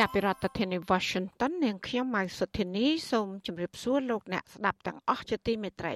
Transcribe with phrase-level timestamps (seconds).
[0.00, 5.94] ចាប់ពីរដ្ឋធានី Washington នាងខ្ញុំម៉ៅសុធានីសូមជម្រាបសួរលោកអ្នកស្ដាប់ទាំងអស់ជាទីមេត្រី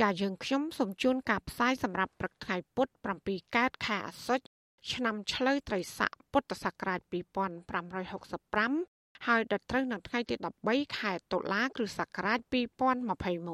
[0.00, 2.88] ចាយើងខ្ញុំសូមជូនការផ្សាយសម្រាប់ព្រឹកថ្ងៃពុធ
[3.22, 4.44] 7កើតខែអាសត់
[4.92, 10.34] ឆ្នាំឆ្លូវត្រីស័កពុទ្ធសករាជ2565ហើយដល់ត្រូវនៅថ្ងៃទី
[10.66, 12.38] 13ខែតុលាគ្រិស្តសករាជ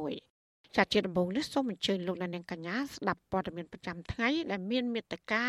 [0.06, 5.44] 2021ចាត់ជាដំបូងនេះសូមអញ្ជើញលោកអ្នកនាងកញ្ញាស្ដាប់ព័ត៌មានប្រចាំថ្ងៃដែលមានមេត្តា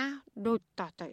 [0.48, 1.10] ដូចតទៅ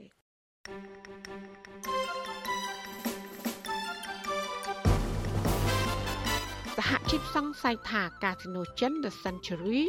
[6.84, 9.82] សហជីពសង្ស័យថាកាស៊ីណូចិន The Century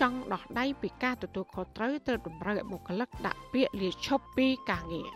[0.00, 5.10] ចង់ដោះដៃពីការទទួលខុសត្រូវទៅតម្រូវឲ្យបុគ្គលិកដាក់ពាក្យលាឈប់ពីការងារ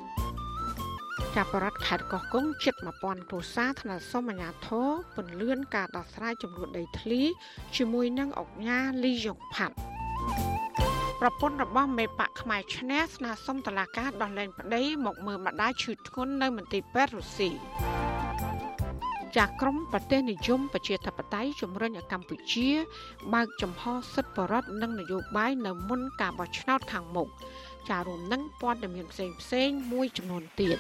[1.35, 7.23] ចាប់បរដ្ឋខេត្តកោះកុងជិត1000គ្រួសារថ្នាក់សុំអាជ្ញាធរពន្លឿនការដោះស្រាយចំនួនដីធ្លី
[7.77, 9.77] ជាមួយនឹងអង្គការលីយ៉ុងផាត់
[11.21, 17.51] ប្រពន្ធរបស់មេបកខ្មែរឈ្នះស្នើសុំតឡាការដោះលែងប្តីមកមើលម្ដាយឈឺធ្ងន់នៅមន្ទីរពេទ្យរុស្ស៊ី
[19.37, 22.69] ចាក់ក្រុមប្រទេសនិយមប្រជាធិបតេយ្យជំរុញឲ្យកម្ពុជា
[23.35, 23.85] បើកចំហ
[24.15, 27.29] សិទ្ធិបរដ្ឋនិងនយោបាយនៅមុនការបោះឆ្នោតខាងមុខ
[27.89, 30.79] ចារួមនឹងព័ត៌មានផ្សេងផ្សេងមួយចំនួនទៀត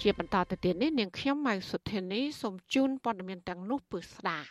[0.00, 4.48] ជាបន្តទៅទៀតនេះនាងខ្ញុំម៉ៅសុធានីសូមជូនព័ត៌មានទាំងនោះពឺស្ដាប់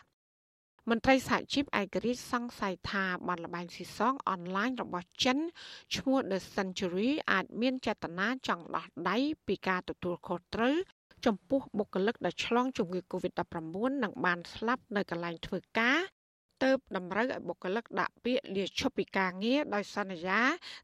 [0.89, 5.37] មន្ត្រីសហជីពឯករាជ្យសង្ស័យថាបានលបែងស៊ីសងអនឡាញរបស់ចិន
[5.95, 10.75] ឈ្មោះ The Century អាចមានចេតនាចង់ដោះដៃពីការទទួលខុសត្រូវ
[11.25, 15.99] ចំពោះបុគ្គលិកដែលឆ្លងជំងឺ Covid-19 និងបានស្លាប់នៅកន្លែងធ្វើការ
[16.63, 20.39] ទៅតម្រូវឲ្យបុគ្គលិកដាក់ពាក្យលាឈប់ពីការងារដោយសន្យា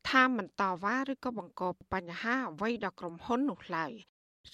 [0.10, 3.92] ថាមិនតវ៉ាឬក៏បង្កបញ្ហាអ្វីដល់ក្រុមហ៊ុននោះឡើយ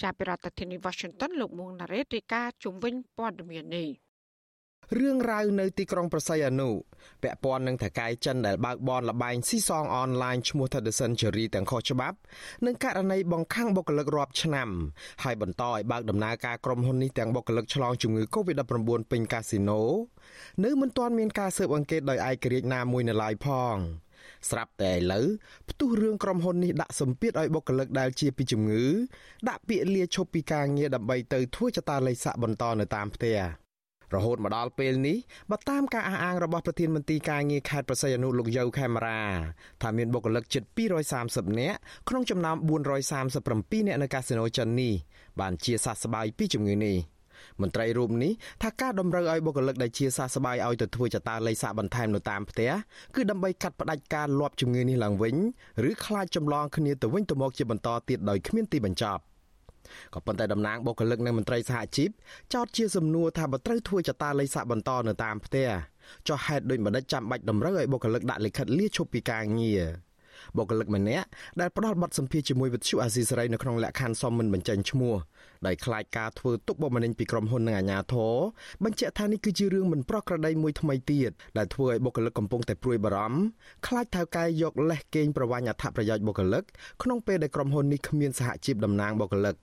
[0.01, 3.89] ចាប់ពីរដ្ឋធានី Washington លោកមួងណារ៉េតរាយការណ៍ជុំវិញព័ត៌មាននេះ
[4.97, 6.69] រឿងរ៉ាវនៅទីក្រុងប្រស័យអនុ
[7.23, 12.17] ពាក់ព័ន្ធនឹងថកែចិនដែលបើកបនលបែងស៊ីសងអនឡាញឈ្មោះ Thedison Cherry ទាំងខុសច្បាប់
[12.66, 14.69] និងករណីបង្ខាំងបុគ្គលិករាប់ឆ្នាំ
[15.23, 19.81] ហើយបន្តឲ្យបើកដំណើរការក្រុមហ៊ុននេះទាំងបុគ្គលិកឆ្លងជំងឺ Covid-19 ពេញកាស៊ីណូ
[20.63, 23.75] នៅមិនទាន់មានការស៊ើបអង្កេតដោយឯករាជ្យណាមួយនៅឡើយផង
[24.50, 25.25] ស្រាប់តែឥឡូវ
[25.69, 28.83] ផ្ទុះរឿងក្រុមហ៊ុននេះដាក់សម្ពាធឲ្យបុគ្គលិកដែលជាពីជំងឺ
[29.50, 33.38] ដាក់ពាក្យលាឈប់ពីការងារដើម្បីទៅធ្វើចតាល័យស័កបន្តនៅតាមផ្ទះ
[34.16, 35.18] រហូតមកដល់ពេលនេះ
[35.52, 39.22] បើតាមការអះអាងរបស់ប្រធានមន្ត្រីការងារខេត្តប្រស័យអនុលោកយៅខេមរា
[39.81, 40.64] ថាមានបុគ្គលិកជិត
[41.12, 41.78] 230នាក់
[42.09, 42.56] ក្នុងចំណោម
[43.22, 44.94] 437នាក់នៅកាស៊ីណូចិននេះ
[45.40, 46.98] បានជាសះស្បើយពីជំងឺនេះ
[47.62, 48.31] មន្ត្រីរូបនេះ
[48.64, 52.72] ថាការតម្រូវឲ្យបុគ្គលិកដែលជាសះស្បើយឲ្យទៅធ្វើចតាល័យសាកបន្ថែមនៅតាមផ្ទះ
[53.16, 55.36] គឺដើម្បីកាត់ផ្តាច់ការលាប់ជំងឺនេះឡើងវិញ
[55.90, 59.22] ឬខ្លាចចម្លងគ្នាទៅវិញទៅមកជាបន្តទៀតដោយគ្មានទីបញ្ចប់
[60.13, 62.09] ក៏ប៉ុន្តែតំណាងបុគ្គលិកនិងមន្ត្រីសហជីព
[62.53, 65.69] ចោទជាសំណួរថាបើត្រូវធ្វើចតាល័យសាក់បន្តនៅតាមផ្ទះ
[66.27, 69.83] ចុះហេតុដូចម្តេចចាំបាច់តម្រូវឲ្យបុគ្គលិកដាក់លិខិតលាឈប់ពីការងារ
[70.57, 71.27] បុគ្គលិកម្នាក់
[71.59, 75.16] ដែលផ្ដល់បទសម្ភាសជាមួយវិទ្យុអាស៊ីសេរីនៅក្នុងលក្ខខណ្ឌសមមិនបញ្ចេញឈ្មោះ
[75.66, 78.35] ដោយខ្លាចការធ្វើទុកបុកម្នេញពីក្រុមហ៊ុននិងអាជ្ញាធរ
[78.83, 83.39] បញ្ជាក់ថានេះគឺជារឿងមិនប្រក្រតីមួយថ្មីទៀតដែលធ្វើឲ្យបុគ្គលិកកំពុងតែព្រួយបារម្ភ
[83.88, 86.63] ខ្លាចថៅកែយកលេសកេងប្រវ័ញ្ចអត្ថប្រយោជន៍បុគ្គលិក
[87.03, 89.56] ក្នុងពេលដែលក្រុមហ៊ុននេះគ្មានសហជីពតំណាងបុគ្គលិក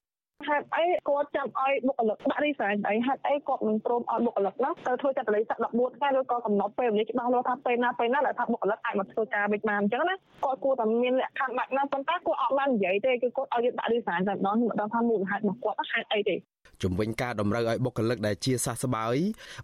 [0.48, 10.14] ហេតុអីគាត់ចាំឲ្យបុគ្គលិកដាក់រីសែនអីហេតុអីគាត់មិនព្រមឲ្យបុគ្គលិកនោះទៅធ្វើចតល័យស័ក14ខែឬក៏កំណត់ពេលវេលាច្បាស់លាស់ថាពេលណាពេលណាដែលថាបុគ្គលិកអាចមកធ្វើការវិញបានអញ្ចឹងណា
[10.44, 16.36] គាត់គួរតែមានលក្ខខណ្ឌបាច់ណាប៉ុន្តែគាត់អត់បាននិយាយទេគឺគាត់ឲ្យយើងដាក់រីសែនតែម្ដងមិនដឹងថាមូលហេតុរបស់គាត់ហេតុអីទេ
[16.82, 19.16] ជំវិញការតម្រូវឲ្យបុគ្គលិកដែលជាសះស្បើយ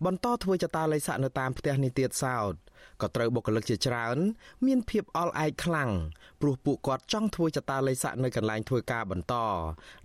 [0.06, 2.54] បន្តធ្វើចតាល័យស័កនៅតាមផ្ទះនេះទៀតសោត
[3.02, 4.16] ក៏ត្រូវបុគ្គលិកជាច្រើន
[4.66, 5.90] មានភាពអល់ឯកខ្លាំង
[6.40, 9.34] ព្រោះពួកគាត់ចង់ធ្វើចតាល័យស័កនៅកន្លែងធ្វើការបន្ត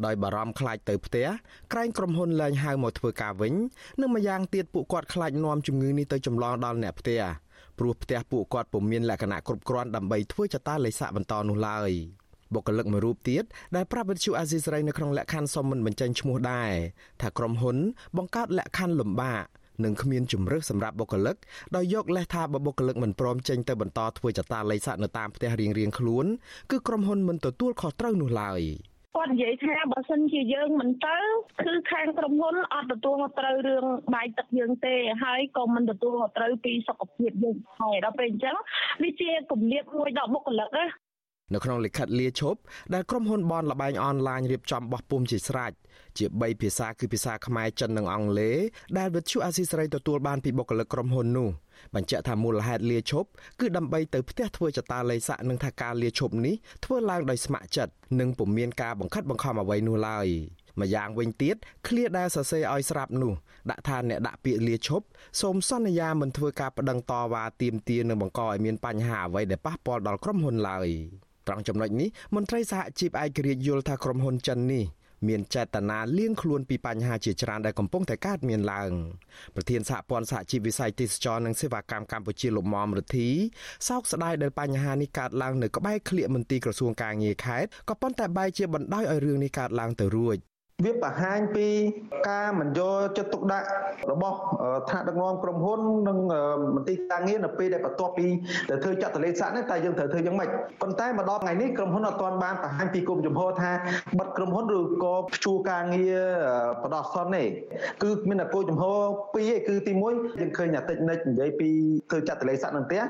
[0.05, 1.27] ដោយបារម្ភខ្លាចទៅផ្ទះ
[1.73, 3.53] ក្រែងក្រុមហ៊ុនលែងហៅមកធ្វើការវិញ
[4.01, 7.21] និងម្យ៉ាងទៀតពួកគាត់ខ្លាចនាំជំងឺនេះទៅចម្លងដល់អ្នកផ្ទះ
[7.79, 11.91] ព្រោះផ្ទះពួកគាត់ពុំមានលក្ខណៈគ្រប់គ្រាន់ដើម្បីធ្វើចតាល័យស័កបន្តនោះឡើយ
[12.53, 13.43] បុគ្គលិកមួយរូបទៀត
[13.75, 16.71] ដែលប្រាប់វិទ្យុអាស៊ីសេរីនៅក្នុងលក្ខខណ្ឌសុំមិនបញ្ចេញឈ្មោះដែរ
[17.21, 17.77] ថាក្រុមហ៊ុន
[18.17, 19.45] បង្កើតលក្ខខណ្ឌលំបាក
[19.83, 21.35] និងគ្មានជំរើសសម្រាប់បុគ្គលិក
[21.75, 26.25] ដោយយកលេសថាបើបុគ្គលិកមិនព្រមចេញទៅបន្តធ្វើចតាល័យស័កនៅតាមផ្ទះរៀងៗខ្លួន
[26.71, 28.61] គឺក្រុមហ៊ុនមិនទទួលខុសត្រូវនោះឡើយ
[29.15, 31.17] គាត់និយាយថាបើសិនជាយើងមិនទៅ
[31.61, 33.85] គឺខាងក្រុមហ៊ុនអត់ទទួលខុសត្រូវរឿង
[34.15, 38.55] បាយទឹកយើងទេហើយក៏មិនទទួលខុសត្រូវពីសុខភាពយើងហើយដល់ពេលអញ្ចឹង
[39.03, 40.85] វាជាគម្លាតមួយដល់បុគ្គលិកណា
[41.53, 42.59] នៅក្នុងលិខិតលាឈប់
[42.93, 45.71] ដែលក្រុមហ៊ុនបនលបែងអនឡាញរៀបចំបោះពុំជាស្រេច
[46.17, 48.57] ជា3ភាសាគឺភាសាខ្មែរចិននិងអង់គ្លេស
[48.97, 51.49] ដែលវិទ្យុអាស៊ីសេរីទទួលបានពីបុគ្គលិកក្រុមហ៊ុននោះ
[51.95, 53.29] បញ្ជាក់ថាមូលហេតុលាឈប់
[53.59, 56.55] គឺដើម្បីទៅផ្ទះធ្វើចតាលេខស័កនិងថាការលាឈប់នេះ
[56.85, 60.27] ធ្វើឡើងដោយស្ម័គ្រចិត្តនិងពុំមានការបង្ខិតបង្ខំអ្វីនោះឡើយ
[60.81, 61.55] ម្យ៉ាងវិញទៀត
[61.87, 63.33] ឃ្លាដែលសរសេរឲ្យស្រាប់នោះ
[63.69, 65.05] ដាក់ថាអ្នកដាក់ពាក្យលាឈប់
[65.41, 70.89] សូមសន្យាមិនធ្វើការប្តឹងតវ៉ាទាមទារនិងបង្កឲ្យមានបញ្ហាអ្វីដែលប៉ះពាល់ដល់ក្រុមហ៊ុនឡើយ
[71.47, 74.85] ត្រង់ចំណុចនេះមន្ត្រីសហជីពឯករាជ្យយល់ថាក្រុមហ៊ុនចិននេះ
[75.27, 78.91] មានចេតនាលៀងខ្លួនពីបញ្ហាជាច្រើនដែលកំពុងតែកើតមានឡើង
[79.55, 83.29] ប្រធានសហព័ន្ធសហជីពវិស័យទេសចរនិងសេវាកម្មកម្ពុជាលោកមុំរទ្ធី
[83.87, 90.37] សោកស្ដាយដែលបញ្ហានេះកើតឡើងនៅក្បែរក្លៀកមន្ទីរក្រសួងកាងារខេត្តក៏ប៉ុន្តែបែរជាបណ្ដោយឲ្យរឿងនេះកើតឡើងទៅរួច
[90.85, 91.67] វាបង្ហាញពី
[92.29, 93.67] ការមិនយកចិត្តទុកដាក់
[94.11, 94.37] របស់
[94.89, 96.17] ថ្នាក់ដឹកនាំក្រុមហ៊ុននិង
[96.75, 98.27] មន្ទីរការងារនៅពេលដែលបន្ទាប់ពី
[98.69, 100.49] ទៅធ្វើចាត់តលេខស័កនេះតែយើងត្រូវធ្វើយ៉ាងម៉េច
[100.81, 103.71] ប៉ុន្តែមកដល់ថ្ងៃនេះក្រុមហ៊ុនអត់ទាន់បានបង្ហាញពីគុំចំហថា
[104.19, 106.17] បិទក្រុមហ៊ុនឬក៏ព្យួរការងារ
[106.83, 107.43] បដោះសន្នទេ
[108.03, 108.83] គឺមានតែគោលចំហ
[109.33, 111.69] ពីរឯងគឺទី1យើងឃើញតែតិចនិចនិយាយពី
[112.09, 113.01] ធ្វើចាត់តលេខស័កនឹងផ្ទះ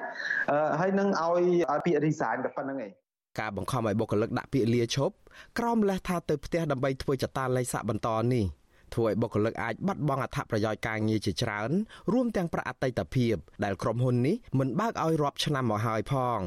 [0.80, 1.42] ហើយនឹងឲ្យ
[1.72, 2.92] ឲ្យពាក្យ resign តែប៉ុណ្្នឹងឯង
[3.40, 5.16] ការបង្ខំឲ្យបុគ្គលិកដាក់ពាក្យលាឈប់
[5.60, 8.46] ក្រោមលេសថាទៅផ្ទះដើម្បីធ្វើចតាលេខសាក់បន្តនេះ
[8.94, 11.72] ធ្វើឲ្យបុគ្គលិកអាចបាត់បង់អត្ថប្រយោជន៍ការងារជាច្រើន
[12.14, 16.40] រួមទាំងប្រាក់អតីតភាពដែលក្រុមហ៊ុននេះមិនបើកឲ្យរាប់ឆ្នាំមកហើយផង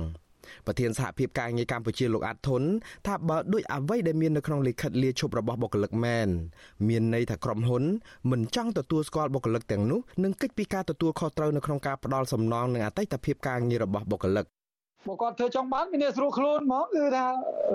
[0.67, 2.63] ប្រធានសហភាពការងារកម្ពុជាលោកអាត់ធុន
[3.07, 6.29] ថាបើដូចអ្វីដែលមាននៅក្នុងលិខិតលាឈប់របស់បុគ្គលិកមែន
[6.89, 7.85] មានន័យថាក្រុមហ៊ុន
[8.31, 14.47] មិនចង់ទទួលស្គាល់បុគ្គលិកទាំងនោះនិងកិច្ចពីការទទួលខុសត្រូវនៅក្នុងការផ្ដល់សំណងនិងអតីតភាពការងាររបស់បុគ្គលិក
[15.09, 17.27] បើគាត់ធ្វើចង់បានមានអ្នកស្រួលខ្លួនហ្មងគឺថា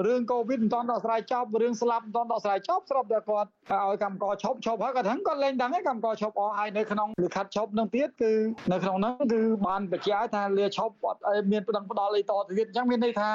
[0.08, 3.50] រឿងកូវីដមិនទាន់ដោះស្រាយចប់រឿងស្លាប់មិនទាន់ដោះស្រាយចប់ស្រាប់តែគាត់
[3.88, 8.32] ឲ្យកម្មករឈប់ឈប់ហើយគាត់ហ្នឹងគាត់លែងដឹងឯកម្មករឈប់អស់ហើយនៅក្នុងលិខិតឈប់នឹងទៀតគឺ
[8.72, 11.20] នៅក្នុងហ្នឹងគឺបានបញ្ជាក់ថាលាឈប់អត់
[11.52, 13.30] មានប្តឹងផ្ដាល់អីតទៅទៀតអញ្ចឹងមានន័យថា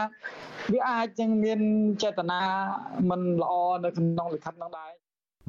[0.72, 1.60] វាអាចនឹងមាន
[2.02, 2.40] ចេតនា
[3.10, 3.52] មិនល្អ
[3.84, 4.90] នៅក្នុងលិខិតហ្នឹងដែរ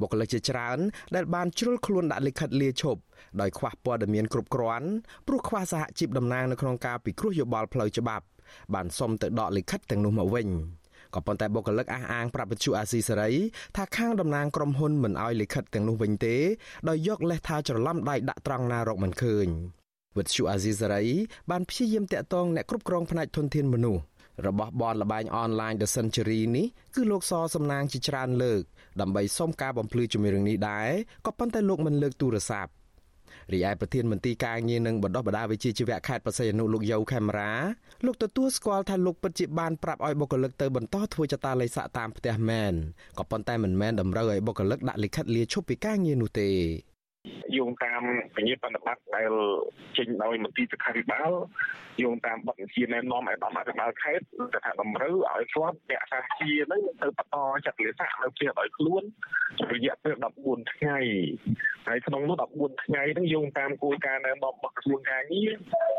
[0.00, 0.78] បុគ្គលិកជាច្រើន
[1.16, 3.00] ដែលបានជ្រុលខ្លួនដាក់លិខិតលាឈប់
[3.40, 4.88] ដោយខ្វះព័ត៌មានគ្រប់គ្រាន់
[5.26, 8.24] ព្រោះខ្វះសហជីពតំណាងនៅក្នុងការពិគ្រោះយោបល់ផ្លូវច្បាប់
[8.74, 10.48] បានសុំទៅដកលិខិតទាំងនោះមកវិញ
[11.14, 13.32] ក៏ប៉ុន្តែបុគ្គលិកអះអាងប្រាប់វិទ្យុអាស៊ីសេរី
[13.76, 16.36] ថាខាងតំណាងក្រុមហ៊ុនមិនអោយលិខិតទាំងនោះវិញទេ
[16.88, 19.46] ដោយយកលេសថាច្រឡំដៃដាក់ត្រង់ណារកមិនឃើញ
[20.16, 21.04] វិទ្យុអាស៊ីសេរី
[21.50, 24.02] បានព្យាយាមតាក់ទងអ្នកគ្រប់គ្រងផ្នែកធនធានមនុស្ស
[24.46, 28.62] របស់បនលបែងអនឡាញ The Century នេះគឺលោកសសំណាងជាច្រើនលើក
[29.00, 30.90] ដើម្បីសុំការបំភ្លឺជំរឿងនេះដែរ
[31.26, 32.70] ក៏ប៉ុន្តែលោកមិនលើកទូរស័ព្ទ
[33.52, 37.52] រីឯប្រធានមន្ទីរការងារនិងបណ្ដុះបណ្ដាលវិជ្ជាជីវៈខេត្តបរសៃអនុលោកយ៉ៅខេមរា
[38.06, 42.72] លោកទទួលស្គាល់ថាលោកពិតជាបានប្រាប់ឲ្យបុគ្គលិកទៅបន្តធ្វើចតាលេខសាក់តាមផ្ទះមែន
[43.18, 46.50] ក៏ប៉ុន្តែមិនមែនតម្រូវឲ្យបុគ្គលិកដាក់លិខិតលាឈប់ពីការងារនោះទេ
[47.56, 48.02] យោងតាម
[48.36, 49.30] ពញាបណ្ឌបត្តិដែល
[49.96, 51.30] ចេញដោយមន្ទីរសុខាភិបាល
[52.02, 54.24] យោងតាមបទបញ្ជាណែនាំឲ្យដំអភិបាលខេត្ត
[54.54, 59.02] ទៅថាតម្រូវឲ្យគាត់អ្នកសាជានឹងទៅបន្តចាត់លិខិតនៅផ្ទះដោយខ្លួន
[59.72, 60.14] រយៈពេល
[60.44, 60.98] 14ថ្ងៃ
[61.88, 65.52] ហើយក្នុងនោះ14ថ្ងៃហ្នឹងយោងតាមគោលការណ៍ណែនាំរបស់ក្រសួងការងារ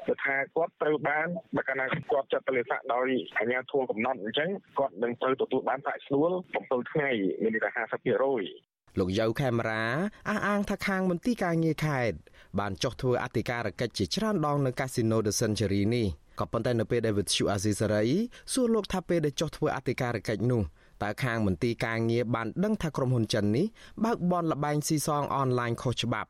[0.08, 4.50] គឺថាគាត់ត្រូវបានបើកាលណាគាត់ចាត់លិខិតដោយអាជ្ញាធរកំណត់អញ្ចឹង
[4.80, 6.32] គាត់នឹងត្រូវទទួលបានប្រាក់ឈ្នួល
[6.62, 7.10] 7ថ្ងៃ
[7.44, 9.84] មានន័យថា50% លោកយ៉ៅខេមរា
[10.30, 12.18] អះអាងថាខាងមន្ទីរការងារខេត្ត
[12.60, 16.08] បានចុះធ្វើអធិការកិច្ចជាច្រើនដងនៅកាស៊ីណូ The Century នេះ
[16.40, 18.06] ក៏ប៉ុន្តែនៅពេលដែលវិទ្យុអាស៊ីសេរី
[18.54, 20.62] សួរលោកថាពេលដែលចុះធ្វើអធិការកិច្ចនោះ
[21.04, 23.66] តើខាងមន្ទីរការងារបានដឹងថាក្រុមហ៊ុនចិននេះ
[24.04, 26.30] បើកបនលបែងស៊ីសងអនឡាញខុសច្បាប់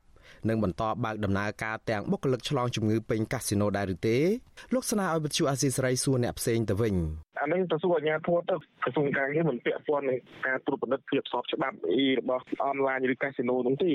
[0.49, 4.17] និងបន្តបើកដំណើរការទាំងបុគ្គលិកឆ្លងជំងឺពេញកាស៊ីណូដែរឬទេ
[4.73, 6.95] លោកស្នើឲ្យវិទ្យុអាស៊ីសេរីសួរអ្នកផ្សេងទៅវិញ
[7.43, 13.93] អានឹងទៅសួរអាជ្ញាធរទៅក្រសួងការងារមិនពាក់ព័ន្ធនឹងការត្រួតពិនិត្យភាពស្របច្បាប់អីរបស់អនឡាញឬកាស៊ីណូនោះទេ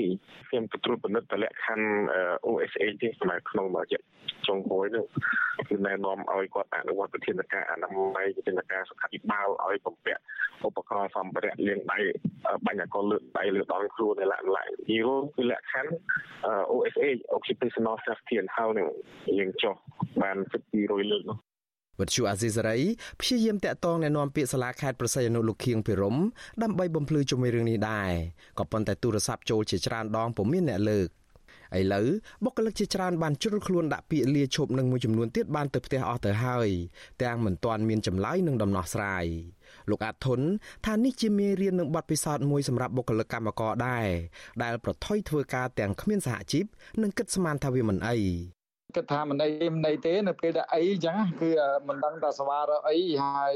[0.49, 1.87] ខ្ញុំទៅត្រួតពិនិត្យតលក្ខខណ្ឌ
[2.45, 3.99] OSA ទេសម្រាប់ក្នុងរយៈ
[4.47, 5.05] ចុងក្រោយនោះ
[5.69, 10.21] គឺណែនាំឲ្យគាត់អនុវត្តវិធានការអនាម័យវិធានការសុខាភិបាលឲ្យបំពាក់
[10.67, 11.99] ឧបករណ៍សម្ភារៈលាងដៃ
[12.65, 15.91] បាញ់អកលលើកដៃលើដងខ្លួននៅឡានឡាយទីរួមគឺលក្ខខណ្ឌ
[16.71, 18.87] OSA Occupational Safety and Health នឹង
[19.39, 19.75] យើងចុះ
[20.21, 20.37] បាន
[20.73, 21.39] 1200លើកនោះ
[21.99, 22.77] វត្តជូអាស៊ីសេរី
[23.21, 26.15] ព្យាយាមតាក់ទងណែនាំពាក្យសាលាខេត្តប្រសិទ្ធអនុលោកខៀងភិរម
[26.63, 28.11] ដើម្បីបំភ្លឺជាមួយរឿងនេះដែរ
[28.59, 31.09] ក៏ប៉ុន្តែទូរស័ព្ទចូលជាច្រើនដងពុំមានអ្នកលើក
[31.77, 32.07] ឥឡូវ
[32.43, 36.69] បុគ្គលិកជាច្រើនបានជ្រុលខ្លួនដាក់ពាក្យលាឈប់នឹងមួយចំនួនទៀតបានទៅផ្ទះអស់ទៅហើយ
[37.23, 39.25] ទាំងមិនទាន់មានចម្លើយនឹងដំណោះស្រាយ
[39.89, 40.39] លោកអាធុន
[40.85, 44.07] ថានេះជាមេរៀននឹងបទពិសោធន៍មួយសម្រាប់បុគ្គលិកកម្មករដែរ
[44.63, 46.65] ដែលប្រថុយធ្វើការទាំងគ្មានសហជីព
[47.01, 48.17] និងគិតស្មានថាវាមិនអី
[48.95, 51.49] គិតថាមិនអីមិនអីទេនៅពេលដែលអីអញ្ចឹងគឺ
[51.87, 53.55] មិនដឹងថាសវារអីហើយ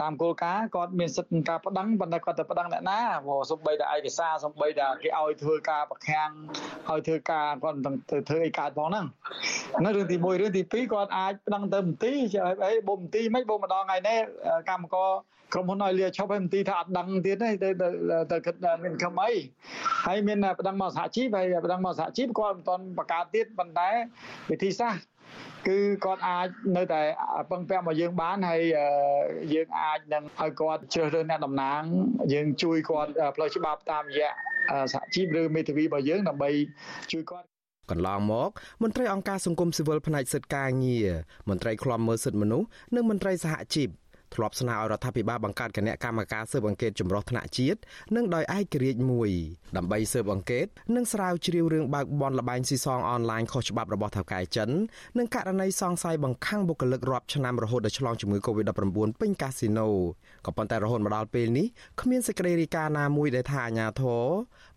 [0.00, 6.30] តាមគោលការណ៍គាត់មានសិទ្ធិក្នុងការប្តឹងប៉ុន្តែគាត់ទៅប្តឹងអ្នកណាព្រោះសំបីតែឯកសារសំបីតែគេឲ្យធ្វើការប្រខាំង
[6.90, 9.06] ឲ្យធ្វើការគាត់មិនទៅធ្វើអីកើតផងហ្នឹង
[9.78, 12.18] ហ្នឹងរឿងទី1រឿងទី2គាត់អាចប្តឹងទៅមន្ទីរ
[12.64, 14.20] អីបុមន្ទីរមិនបុម្ដងថ្ងៃនេះ
[14.70, 15.10] កម្មករ
[15.52, 17.68] ក្រុមហ៊ុនឲ្យលាឈប់ឲ្យមន្ទីរថាអត់ដឹងទៀតទេទៅ
[18.32, 18.54] ទៅគិត
[18.84, 19.30] មានខំអី
[20.06, 23.88] ហើយមានប្តឹងមកសហជីពហើយប្តឹងមកសហជីពគាត់មិនទាន់បង្កើតទៀតប៉ុន្តែ
[24.50, 25.10] វិធីសាស្ត្រ
[25.68, 27.02] គឺគាត់អាចនៅតែ
[27.50, 28.62] ពឹងពាក់មកយើងបានហើយ
[29.54, 31.82] យើងអាចនឹងឲ្យគាត់ជ្រើសរើសអ្នកតំណាង
[32.32, 34.30] យើងជួយគាត់ផ្លូវច្បាប់តាមរយៈ
[34.92, 36.50] សហជីពឬមេធាវីរបស់យើងដើម្បី
[37.12, 37.46] ជួយគាត់
[37.90, 38.50] កន្លងមក
[38.82, 41.08] មន្ត្រីអង្គការសង្គមស៊ីវិលផ្នែកសិទ្ធិការងារ
[41.48, 43.88] មន្ត្រីឃ្លាំមើលសិទ្ធិមនុស្សនិងមន្ត្រីសហជីព
[44.34, 47.78] ធ្លាប់ស្នើឲ្យរដ្ឋាភិបាលបង្កើតគណៈកម្មការស៊ើបអង្កេតចម្រុះថ្នាក់ជាតិ
[48.16, 49.30] និងដោយឯករាជ្យមួយ
[49.76, 54.68] ដើម្បីស៊ើបអង្កេតនិងស្រាវជ្រាវរឿងបើកបនលបែងស៊ីសងអនឡាញខុសច្បាប់របស់ថៅកែចិន
[55.18, 59.88] និងករណីសង្ស័យបង្ខំបុគ្គលិករាប់ឆ្នាំរហូតដល់ឆ្លងជំងឺ Covid-19 ពេញកាស៊ីណូ
[60.46, 61.66] ក៏ប៉ុន្តែរហូតមកដល់ពេលនេះ
[62.00, 64.24] គ្មានសេចក្តីរាយការណ៍ណាមួយដែលថាអាជ្ញាធរ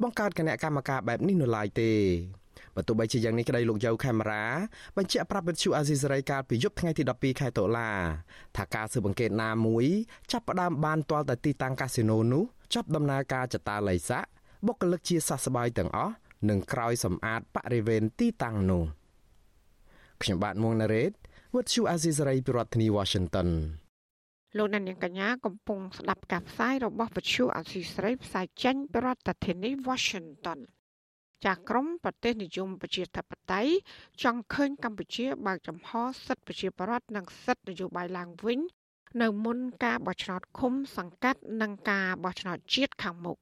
[0.01, 1.91] បង្កើតគណៈកម្មការបែបនេះនៅឡើយទេ
[2.75, 4.45] បើទោះបីជាយ៉ាងនេះក្តីលោកយៅខេមរា
[4.97, 7.89] បញ្ជាក់ប្រាប់វិទ្យុអាស៊ីសេរីកាលពីយប់ថ្ងៃទី12ខែតុលា
[8.57, 9.85] ថាការស៊ើបអង្កេតណាមួយ
[10.31, 14.25] ចាប់ផ្ដើមបានទាល់តែទីតាំងកាស៊ីណូនោះចាប់ដំណើរការចតាល័យស័ក
[14.65, 16.13] បុគ្គលិកជាសះស្បើយទាំងអស់
[16.49, 18.83] និងក្រោយសម្អាតបរិវេណទីតាំងនោះ
[20.21, 21.11] ខ្ញុំបាទមួងណារ៉េត
[21.55, 23.49] With you Azizari ពីរដ្ឋធានី Washington
[24.57, 30.59] លោកអ្នកនាងកញ្ញាកំពុងស្ដាប់ការផ្សាយរបស់វិទ្យុអសីស្រីផ្សាយចេញពីរដ្ឋធានី Washington
[31.43, 33.73] ចាស់ក្រមប្រទេសនិយមប្រជាធិបតេយ្យ
[34.23, 35.89] ចង់ឃើញកម្ពុជាបើកចំហ
[36.25, 38.59] សិទ្ធិប្រជាប្រដ្ឋនិងសិទ្ធិនយោបាយឡើងវិញ
[39.21, 43.37] នៅមុនការបោះឆ្នោតឃុំសង្កាត់និងការបោះឆ្នោតជាតិខាងមុខ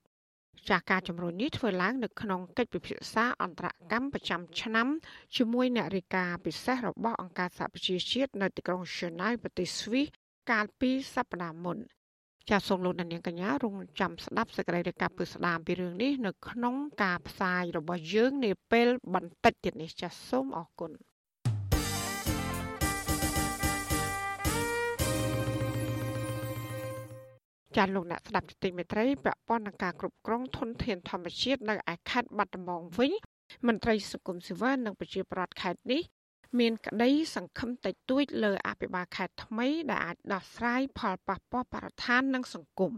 [0.70, 4.88] ចាស់ការជំរុញនេះធ្វើឡើងនៅក្នុងកិច្ចពិភាក្សាអន្តរកម្មប្រចាំឆ្នាំ
[5.36, 10.08] ជាមួយអ្នករាយការណ៍ពិសេសរបស់អង្គការសហប្រជាជាតិនៅទីក្រុង Geneva ប្រទេសស្វីស
[10.52, 11.78] កាលពីសប្តាហ៍មុន
[12.50, 20.92] ចាសសូមលោកនាងកញ្ញារងចាំស្ដាប់សេចក្តីរាយការណ៍ពីស្ដាមពីរឿងនេះនៅក្នុងការផ្សាយរបស់យើងនាពេលបន្តិចទៀតនេះចាសសូមអរគុណ
[27.78, 33.12] ចាលោកអ្នកស្ដាប់ទីមេត្រីពាក់ព័ន្ធនឹងការគ្រប់គ្រងធនធានធម្មជាតិនៅឯខេត្តបាត់ដំបងវិញ
[33.68, 36.02] មន្ត្រីសង្គមស៊ីវិលនិងប្រជាប្រដ្ឋខេត្តនេះ
[36.60, 42.92] មានក្តីសង្ឃឹមតិចតួចលើអភិបាលខេត្តថ្មីដែលអាចដោះស្រាយផលប៉ះពាល់បរិស្ថាននិងសង្គម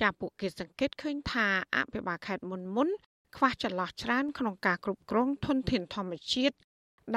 [0.00, 2.88] ចាពួកគេសង្កេតឃើញថាអភិបាលខេត្តមុនមុន
[3.36, 6.56] ខ្វះចន្លោះច្រើនក្នុងការគ្រប់គ្រងធនធានធម្មជាតិ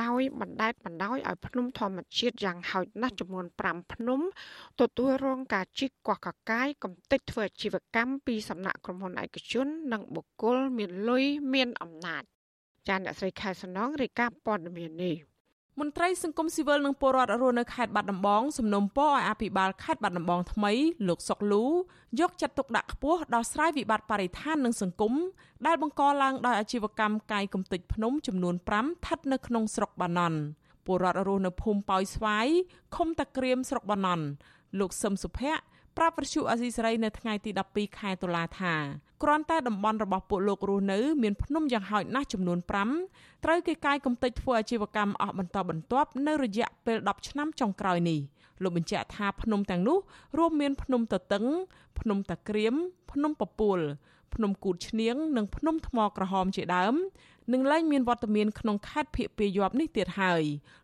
[0.01, 4.19] ដោយបណ្តែតបណ្ដោយឲ្យភ្នំធម្មជាតិយ៉ាងហោចណាស់ចំនួន5ភ្នំ
[4.79, 12.23] ទទួលរងការជីកកោះកកាយកំទេចធ្វើអាជីវកម្មពីសំណាក់ក្រុមហ៊ុនឯកជន និងបុគ្គលមានលុយមានអំណាច
[12.87, 15.15] ចាអ្នកស្រីខែសំណងរាយការណ៍ព័ត៌មាននេះ
[15.81, 20.71] មន្ត្រីសង្គមស៊ីវិលនិងពលរដ្ឋរស់នៅខេត្តបាត់ដំបងសំណុំពរឲ្យអភិបាលខេត្តបាត់ដំបងថ្មី
[21.07, 21.65] លោកសុកលូ
[22.19, 25.13] យកចិត្តទុកដាក់ខ្ពស់ដល់ស្រ័យវិបត្តិបរិស្ថាននិងសង្គម
[25.67, 30.39] ដែលបង្កឡើងដោយអាជីវកម្មកាយគំតិចភ្នំចំនួន5ស្ថិតនៅក្នុងស្រុកបាណន់
[30.85, 32.47] ពលរដ្ឋរស់នៅភូមិប៉ោយស្វាយ
[32.95, 34.25] ឃុំតាក្រៀមស្រុកបាណន់
[34.79, 35.61] លោកសឹមសុភ័ក្រ
[35.97, 38.73] ប្រាប់វិទ្យុអាស៊ីសេរីនៅថ្ងៃទី12ខែតុលាថា
[39.23, 42.59] គ្រាន់តែតំបន់របស់ពួកលោករស់នៅមានភ្នំយ៉ាងហោចណាស់ចំនួន
[43.01, 48.19] 5ត្រូវគេកាយគំតិចធ្វើអាជីវកម្មអស់បន្តបន្ទាប់នៅរយៈពេល10ឆ្នាំចុងក្រោយនេះ
[48.63, 49.97] លោកបញ្ជាក់ថាភ្នំទាំងនោះ
[50.37, 51.45] រួមមានភ្នំតតឹង
[51.99, 52.73] ភ្នំតាក្រៀម
[53.11, 53.79] ភ្នំពពួល
[54.33, 56.95] ភ្នំគូតឈ្នៀងនិងភ្នំថ្មក្រហមជាដើម
[57.53, 60.43] នឹងលែងមានវត្តមានក្នុងខេត្តភៀកពាយ័ព្យនេះទៀតហើយ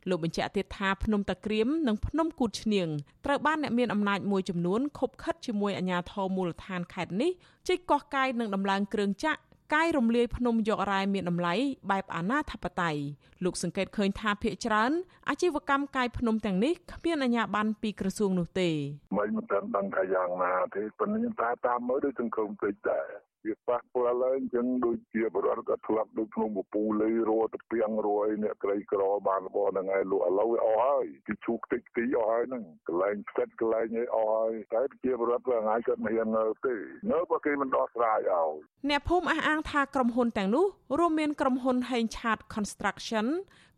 [0.09, 2.87] លោកបញ្ជាក់ទៀតថាភ្នំតាក្រៀមនិងភ្នំគូតឈ្នៀង
[3.25, 7.31] ត្រូវបានអ្នកមានអំណាចមួយចំនួនខົບខិតជាមួយអាជ្ញាធរមូលដ្ឋានខេត្តនេះ
[7.67, 9.41] ជីកកោះកាយនិងដំឡើងគ្រឿងចាក់
[9.73, 11.53] កាយរំលាយភ្នំយករ៉ែមានតម្លៃ
[11.91, 13.01] បែបអាណាធិបតេយ្យ
[13.43, 14.91] លោកសង្កេតឃើញថាភ្នាក់ច្រើន
[15.29, 18.69] អាជីវកម្មកាយភ្នំទាំងនេះគ្មានអាជ្ញាប័ណ្ណពីក្រសួងនោះទេ
[19.17, 23.07] មិនមិនដឹងថាយ៉ាងណាទេប៉ុន្តែខ្ញុំតាមតាមមើលដូចសង្គមពេកដែរ
[23.45, 36.75] វាប៉ះពាល់ហើយអញ្ចឹងដូចជាបរិវត្តក៏ធ្លាប់ដូចក្នុងពពូលីរោទៅពីងរយអ្នកក្រីក្របានរបស់ហ្នឹងហើយលក់ឥឡូវវាអស់ហើយគេឈូកតិចទីអស់ហើយហ្នឹងកន្លែងផ្សិតកន្លែងអីអស់ហើយតែជាបរិវត្តវាថ្ងៃគាត់មិនហ៊ាននៅទេ
[37.11, 38.53] នៅបើគេមិនដោះស្រាយឲ្យ
[38.89, 40.65] អ្នកភូមិអះអាងថាក្រុមហ៊ុនទាំងនោះ
[40.99, 43.27] រួមមានក្រុមហ៊ុន Heng Chat Construction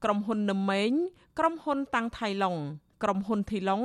[0.04, 0.92] ក្រុមហ៊ុននឹមម៉េង
[1.40, 2.56] ក្រុមហ៊ុនតាំងថៃឡុង
[3.04, 3.82] ក្រុមហ៊ុនធីឡុង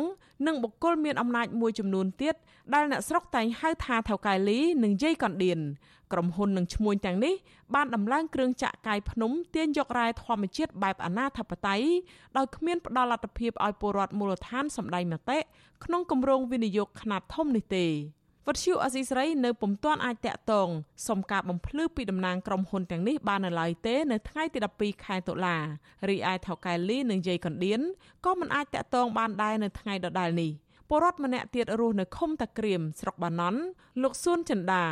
[0.46, 2.34] និងបុគ្គលមានអំណាចមួយចំនួនទៀត
[2.74, 5.60] ដែលអ្នកស្រុកតែងហៅថាថៅកែលីនិងយាយកណ្ដៀន
[6.12, 7.34] ក្រុមហ៊ុននិងឈ្មួញទាំងនេះ
[7.74, 11.82] បានដំឡើងគ្រឿងចាក់កាយភ្នំទាញយករ៉ែធម្មជាតិបែបអនាធបត័យ
[12.36, 15.38] ដោយគ្មានផ្ដល់លទ្ធភាពឲ្យពលរដ្ឋមូលដ្ឋានសម្ដែងមតិ
[15.84, 17.86] ក្នុងគម្រោងវិនិយោគខ្នាតធំនេះទេ
[18.46, 20.68] វត្តឈូអស៊ីសេរីនៅពុំទាន់អាចតាក់ទង
[21.08, 25.56] សុំការបំភ្លឺពីតំណាងក្រុមហ៊ុនទាំងនេះបាននៅឡើយទេនៅថ្ងៃទី12ខែតុលា
[26.08, 27.80] រីឯថៅកែលីនិងយាយកណ្ដៀន
[28.24, 30.50] ក៏មិនអាចតាក់ទងបានដែរនៅថ្ងៃដដែលនេះ
[30.92, 33.60] ពលរដ្ឋម្នាក់ទៀតរស់នៅឃុំតាក្រៀមស្រុកបាណន់
[34.02, 34.84] លោកសួនចិន្តា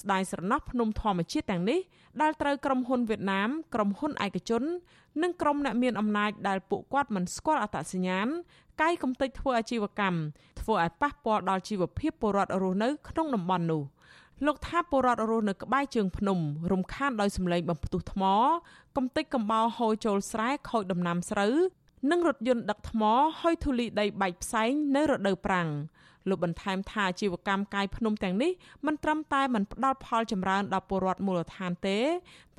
[0.00, 1.80] ស្ដាយស្រណោះភ្នំធម្មជាតិទាំងនេះ
[2.22, 4.62] ដែលត្រូវក្រុមហ៊ុនវៀតណាមក្រុមហ៊ុនឯកជន
[5.22, 8.28] និងក្រុមអ្នកមានអំណាចដែលពួកគាត់មិនស្គាល់អត្តសញ្ញាណ
[8.80, 10.18] កាយកំទេចធ្វើអាជីវកម្ម
[10.60, 13.82] ធ្វើឲ្យប៉ះពាល់ដល់ជីវភាពពលរដ្ឋរស់នៅក្នុងតំបន់នោះ
[14.46, 16.38] លោកថាពលរដ្ឋរស់នៅក្បែរជើងភ្នំ
[16.70, 18.22] រំខានដោយសម្លេងបំផ្ទុះថ្ម
[18.96, 21.54] កំទេចកំបោរហូរចូលស្រែខូចដំណាំស្រូវ
[22.10, 23.02] និងរថយន្តដឹកថ្ម
[23.40, 25.68] ហុយធូលីដីបែកផ្សែងនៅរដូវប្រាំង
[26.28, 28.52] លោកបន្ថែមថាអាជីវកម្មកាយភ្នំទាំងនេះ
[28.86, 31.98] មិនត្រឹមតែមិនផ្ដល់ផលចម្រើនដល់ពលរដ្ឋមូលដ្ឋានទេ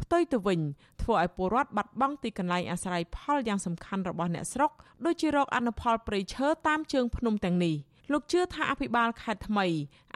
[0.02, 0.60] ផ្ទុយទៅវិញ
[1.02, 4.72] ធ្វើឲ្យពលរដ្ឋបាត់បង់ទីកន្លែងអាស្រ័យផលយ៉ាងសំខាន់របស់អ្នកស្រុក
[5.06, 7.76] ដូចជារកអនុផលព្រៃឈើតាមជើងភ្នំទាំងនេះ
[8.12, 9.66] លោកជឿថាអភិបាលខេត្តថ្មី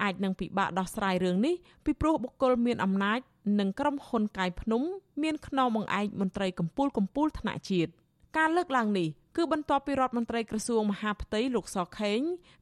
[0.02, 3.20] អាចនឹងពិបាកដោះស្រាយរឿងនេះពីព្រោះបុគ្គលមានអំណាច
[3.60, 4.82] និងក្រុមហ៊ុនកាយភ្នំ
[5.24, 7.92] មានខ្នងបង្អែកមន្ត្រីកម្ពុជាកម្ពុជាថ្នាក់ជាតិ
[8.38, 12.20] ការលើកឡើងនេះគឺបន្ទាប់ពីរដ្ឋមន្ត្រីក្រសួងមហាផ្ទៃលោកសខេង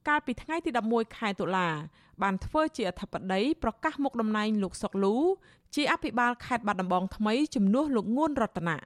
[0.07, 1.69] កាលពីថ្ងៃទី11ខែតុលា
[2.21, 5.15] បានធ្វើជាអធិបតីប្រកាសមុខតំណែងលោកសុកលូ
[5.75, 8.77] ជាអភិបាលខេត្តបាត់ដំបងថ្មីជំនួសលោកងួនរតនា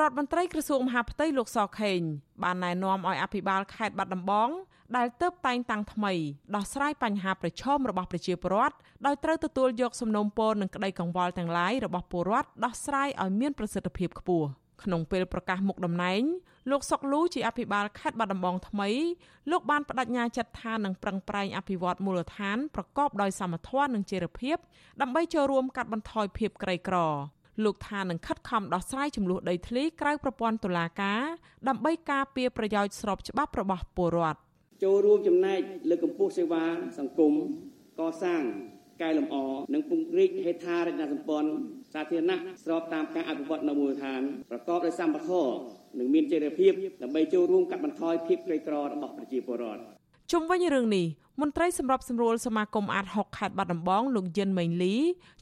[0.00, 2.00] រដ្ឋមន្ត្រីក្រសួងមហាផ្ទៃលោកសខេង
[2.42, 4.50] បានណែនាំឲ្យអភិបាលខេត្តបាត់ដំបង
[4.96, 6.12] ដែលទៅតែងតាំងថ្មី
[6.54, 14.48] ដោះស្រាយបញ្ហាប្រឈមរបស់ប្រជាពលរដ្ឋដោយត្រូវទទួលយកសំណូមពរនិងក្តីកង្វល់ទាំងឡាយរបស់ពលរដ្ឋដោះស្រាយឲ្យមានប្រសិទ្ធភាពខ្ពស់
[14.84, 16.22] ក្នុងពេលប្រកាសមុខតំណែង
[16.70, 18.88] លោកសុកលូជាអភិបាលខេត្តបាត់ដំបងថ្មី
[19.50, 24.56] លោកបានបដិញ្ញាចិត្តថានឹងប្រឹងប្រែងអភិវឌ្ឍមូលដ្ឋានប្រកបដោយសមធម៌និងចីរភាព
[25.00, 26.96] ដើម្បីចូលរួមកាត់បន្ថយភាពក្រីក្រ
[27.64, 31.22] លោកថានឹងខិតខំដោះស្រាយចំនួនដីធ្លីក្រៅប្រព័ន្ធតុលាការ
[31.68, 34.38] ដើម្បីការពារប្រយោជន៍ស្របច្បាប់របស់ពលរដ្ឋ
[34.84, 35.60] ចូលរួមចំណែក
[35.90, 36.64] លើកកម្ពស់សេវា
[36.98, 37.32] សង្គម
[37.98, 38.42] កសាង
[39.02, 39.36] កែលម្អ
[39.74, 41.50] និងពង្រីកហេដ្ឋារចនាសម្ព័ន្ធ
[41.94, 45.44] សាធារណៈស្របតាមការអភិវឌ្ឍនៅមូលដ្ឋានប្រកបដោយសម្បត្តិ
[45.98, 49.82] និងមានចីរភាពដើម្បីចូលរួមកាត់បន្ថយភាពក្រីក្ររបស់ប្រជាពលរដ្ឋ
[50.32, 51.06] ជុំវិញរឿងនេះ
[51.40, 54.94] មន្ត្រីសម្របសម្រួលសមាគមអាត6ខេត្តបាត់ដំបងលោកយិនមេងលី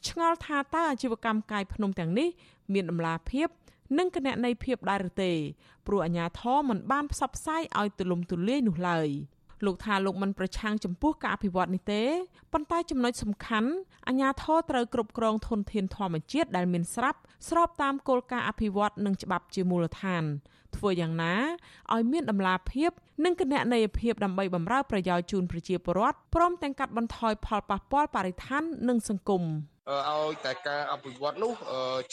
[0.07, 2.29] ឆ្ងល់ថាតើអាជីវកម្មកាយភ្នំទាំងនេះ
[2.73, 3.47] មានដំណាភាព
[3.97, 5.31] និងគណនេយ្យភាពដែរឬទេ
[5.87, 9.09] ព្រោះអាជ្ញាធរមិនបានផ្សព្វផ្សាយឲ្យទូលំទូលាយនោះឡើយ។
[9.65, 12.03] លោកថាលោកមិនប្រឆាំងចំពោះការអភិវឌ្ឍនេះទេ
[12.53, 13.69] ប៉ុន្តែចំណុចសំខាន់
[14.07, 20.23] អាជ្ញាធរត្រូវគ្រប់គ្រងធនធានធម្មជាតិដែលមានស្រាប់ស្របតាមគោលការណ៍អភិវឌ្ឍនិងច្បាប់ជាមូលដ្ឋាន
[20.75, 21.35] ធ្វើយ៉ាងណា
[21.93, 22.91] ឲ្យមានដំណាភាព
[23.25, 29.43] និងគណនេយ្យភាពដើម្បីបម្រើប្រយោជន៍ជូនប្រជាពលរដ្ឋព្រមទាំងកាត់បន្ថយផលប៉ះពាល់បរិស្ថាននិងសង្គម។
[30.09, 31.53] ឲ្យតែការអភិវឌ្ឍនោះ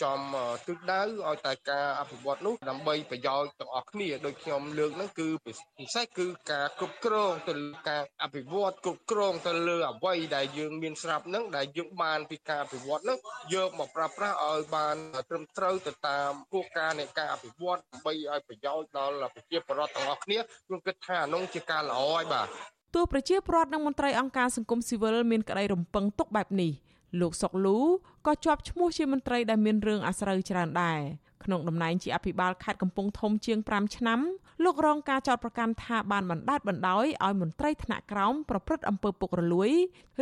[0.03, 0.21] ចំ
[0.67, 5.53] ទិសដៅឲ្យតែការអភិវឌ្ឍនោះដើម្បីប្រយោជន៍ទាំងអស់គ្នាដូចខ្ញុំលើកហ្នឹងគឺពិ
[5.95, 13.19] សេសគឺការគ្រប់គ្រងទៅលើការអភិវឌ្ឍគ្រប់គ្រងទៅលើអ្វីដែលយើងមានស្រាប់ហ្នឹងដែលយើងបានពីការអភិវឌ្ឍហ្នឹង
[13.55, 14.97] យកមកប្រើប្រាស់ឲ្យបាន
[15.29, 22.49] ត្រឹមត្រូវទៅតាមគោលការណ៍នៃការអភិវឌ្ឍដើម្បីឲ្យប្រយោជន៍ដល់ប្រជាពលរដ្ឋទាំងអស់គ្នាខ្ញុំគិតថាអានោះជាការល្អហើយបាទ
[22.95, 26.73] ទោះប្រជាពលរដ្ឋនិងមន្ត្រីអង្គការសង្គមស៊ីវិលមានក្តីរំពឹងទុកបែបនេះ
[27.21, 27.79] លោកសុកលូ
[28.27, 31.01] ក៏ជាប់ឈ្មោះជាមន្ត្រីដែលមានរឿងអាស្រូវច្រើនដែរ
[31.44, 34.21] ក្នុងតំណែងជាអភិបាលខេត្តកំពង់ធំជាង5ឆ្នាំ
[34.64, 39.71] លោករងការចោទប្រកាន់ថាបានបណ្ដាច់បណ្ដោយឲ្យមន្ត្រីថ្នាក់ក្រោមប្រព្រឹត្តអំពើពុករលួយ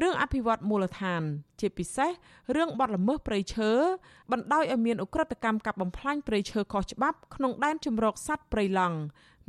[0.03, 1.23] រឿងអភិវឌ្ឍមូលដ្ឋាន
[1.61, 2.11] ជាពិសេស
[2.57, 3.71] រឿងបទល្មើសព្រៃឈើ
[4.33, 8.99] បណ្ដោយឲ្យមានអ ுக ្រិតកម្មកាប់បំផ្លាញព្រៃឈើខុសច្បាប់ក្នុងដែនជម្រកសត្វព្រៃឡង់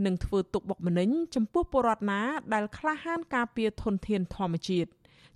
[0.06, 2.22] និងធ្វើទុកបុកម្នេញចំពោះពលរដ្ឋណា
[2.54, 4.90] ដែលក្លាហានការពារធនធានធម្មជាតិ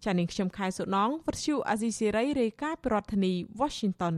[0.06, 4.18] ចានាងខ្ញុំខែសុណងវັດឈូអាស៊ីសេរីរាយការណ៍ពីរដ្ឋធានី Washington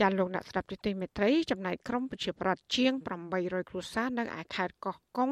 [0.00, 2.92] ចាលោកអ្នកស្ដាប់ទីមេត្រីចំណែកក្រមប្រជាប្រដ្ឋជាង
[3.32, 5.30] 800គ្រួសារនៅឯខេត្តកោះកុង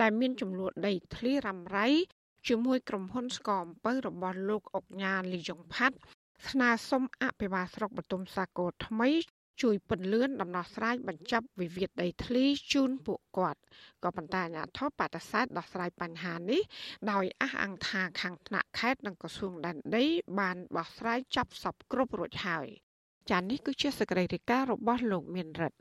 [0.00, 1.88] ដែលមានចំនួនដីធ្លីរ៉ាំរ៉ៃ
[2.48, 5.96] ជាមួយក្រុមហ៊ុនស្កអំពៅរបស់លោកអុកញ៉ាលីយ៉ុងផាត់
[6.50, 9.10] ស្នើសុំអភិបាលស្រុកបទុមសាគរថ្មី
[9.62, 13.60] ជួយពន្លឿនដំណោះស្រាយបញ្ចប់វិវាទដីធ្លីជូនពួកគាត់
[14.04, 16.62] ក៏ប៉ុន្តែអាជ្ញាធរបដិសេធដោះស្រាយបញ្ហានេះ
[17.12, 20.04] ដោយអះអាងថាខាងថ្នាក់ខេត្តនិងក្រសួងដែនដី
[20.38, 22.66] បានបោះស្រាយចប់សពគ្រប់រួចហើយ
[23.30, 25.78] ចា៎នេះគឺជាសកម្មភាពរបស់លោកមានរិទ្ធ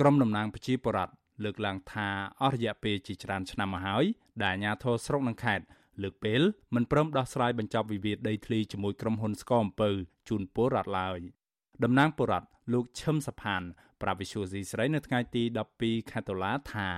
[0.00, 2.08] ក្រមតំណាងប្រជាពលរដ្ឋលើកឡើងថា
[2.42, 4.04] អស់រយៈពេលជាច្រើនឆ្នាំមកហើយ
[4.44, 5.64] ដែលអាជ្ញាធរស្រុកនិងខេត្ត
[6.02, 6.40] លើកពេល
[6.74, 9.90] មិនព្រមដោះស្រាយបញ្ចប់វិវាទដីធ្លីជាមួយក្រុមហ៊ុនស្គរអំពៅ
[10.28, 11.20] ជូនពលរដ្ឋឡើយ
[11.84, 13.62] តំណាងពលរដ្ឋលោកឈឹមសផាន
[14.02, 15.42] ប្រាវិសុយស៊ីស្រីនៅថ្ងៃទី
[15.76, 16.88] 12ខែតុលាថា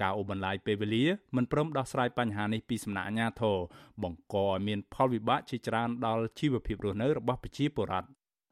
[0.00, 1.04] ការអូបន្លាយពេលវេលា
[1.36, 3.58] មិនព្រមដោះស្រាយបញ្ហានេះពីសំណាក់អាជ្ញាធរ
[4.02, 8.08] បង្កឲ្យមានផលវិបាកជាច្រើនដល់ជីវភាពរស់នៅរបស់ប្រជាពលរដ្ឋ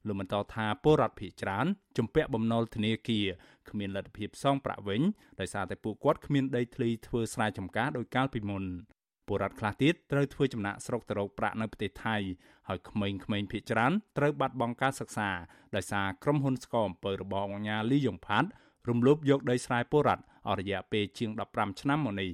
[0.07, 1.67] លោកបន្តថាពលរដ្ឋភៀសច្រើន
[1.99, 3.27] ជំពាក់បំណុលធនាគារ
[3.71, 5.03] គ្មានលទ្ធភាពសងប្រាក់វិញ
[5.41, 8.65] ដោយសារតែពួកគាត់គ្មានដីធ្លីធ្វើស្រែចម្ការដោយកាលពីមុន
[9.29, 12.17] ពលរដ្ឋខ្លះទៀតត្រូវធ្វើចំណាក់ស្រុកទៅរកប្រាក់នៅប្រទេសថៃ
[12.69, 15.31] ហើយក្មេងៗភៀសច្រើនត្រូវបាត់បង់ការសិក្សា
[15.77, 18.49] ដោយសារក្រុមហ៊ុនស្កអំពើរបស់អង្គការលីយ៉ុងផាត់
[18.89, 22.33] រំលោភយកដីស្រែពលរដ្ឋអស់រយៈពេលជាង15ឆ្នាំមកនេះ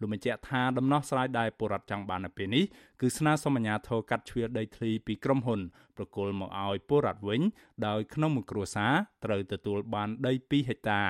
[0.00, 2.64] លោកបញ្ជាក់ថាដំណោះស្រាយដែលពលរដ្ឋចង់បាននៅពេលនេះ
[3.00, 5.60] គឺស្នើសុំអាជ្ញាធរកាត់ជ្រឿដីធ្លីពីក្រុមហ៊ុន
[5.96, 7.40] ប្រគល់មកឲ្យពលរដ្ឋវិញ
[7.86, 8.92] ដោយក្នុងមួយគ្រួសារ
[9.24, 11.00] ត្រូវទទួលបានដី2ហិកតា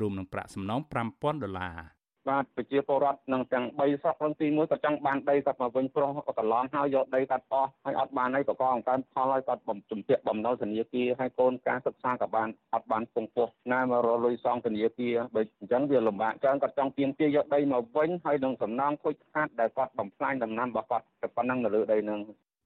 [0.00, 0.80] រួមនឹងប្រាក់សំណង
[1.12, 1.97] 5000ដុល្លារ
[2.28, 22.20] បាទប្រជាពលរដ្ឋនឹងទាំង3សពរឿងទី1ក៏ចង់បានដីសពមកវិញព្រោះក៏កន្លងហើយយកដីកាត់អស់ហើយអត់បានអីក៏កង្កើនផលហើយគាត់បំជំពាក់បំណុលធនាគារហើយកូនការសិក្សាក៏បានអត់បានពងពោះណាមករលុយសងធនាគារបើអញ្ចឹងវាលំបាកច្រើនគាត់ចង់ទាមទារយកដីមកវិញហើយនឹងសំណងខូចខាតដែលគាត់បំផ្លាញដំណាំរបស់គាត់តែប៉ុណ្ណឹងនៅលើដីនឹង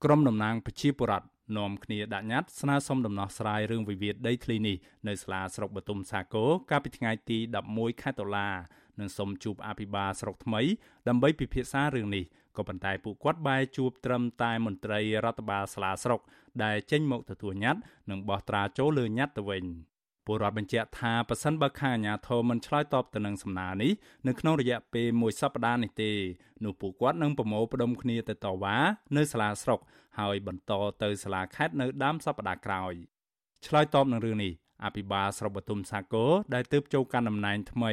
[0.05, 1.27] ក្រុមតំណាងប្រជាពលរដ្ឋ
[1.59, 4.77] នាំគ្នាដាក់ញត្តិស្នើសុំដំណោះស្រាយរឿងវិវាទដីធ្លីនេះ
[5.09, 7.39] នៅសាលាស្រុកបទុមសាគរកាលពីថ្ងៃទី
[7.71, 8.49] 11ខែតុលា
[9.01, 10.61] និងសុំជួបអភិបាលស្រុកថ្មី
[11.09, 12.25] ដើម្បីពិភាក្សារឿងនេះ
[12.57, 16.21] ក៏ប៉ុន្តែពួកគាត់បែរជួបត្រឹមតែមន្ត្រីរដ្ឋបាលសាលាស្រុក
[16.65, 19.65] ដែលចេញមកទទួលញត្តិនិងបោះត្រាចូលលើញត្តិទៅវិញ
[20.27, 23.93] ពលរដ្ឋបញ្ជាក់ថាប៉ះសិនបើខាងអាជ្ញាធរមិនឆ្លើយតបទៅនឹងសំណើនេះ
[24.27, 26.13] នៅក្នុងរយៈពេលមួយសប្តាហ៍នេះទេ
[26.65, 28.77] នោះពួកគាត់នឹងប្រមូលផ្ដុំគ្នាទៅតវ៉ា
[29.17, 29.81] នៅសាលាស្រុក
[30.19, 32.93] ហើយបន្តទៅសាលាខេត្តនៅដើមសប្តាហ៍ក្រោយ
[33.67, 34.53] ឆ្លើយតបនឹងរឿងនេះ
[34.85, 37.93] អភិបាលស្រុកបទុមសាគរដែលទើបចូលកាន់តំណែងថ្មី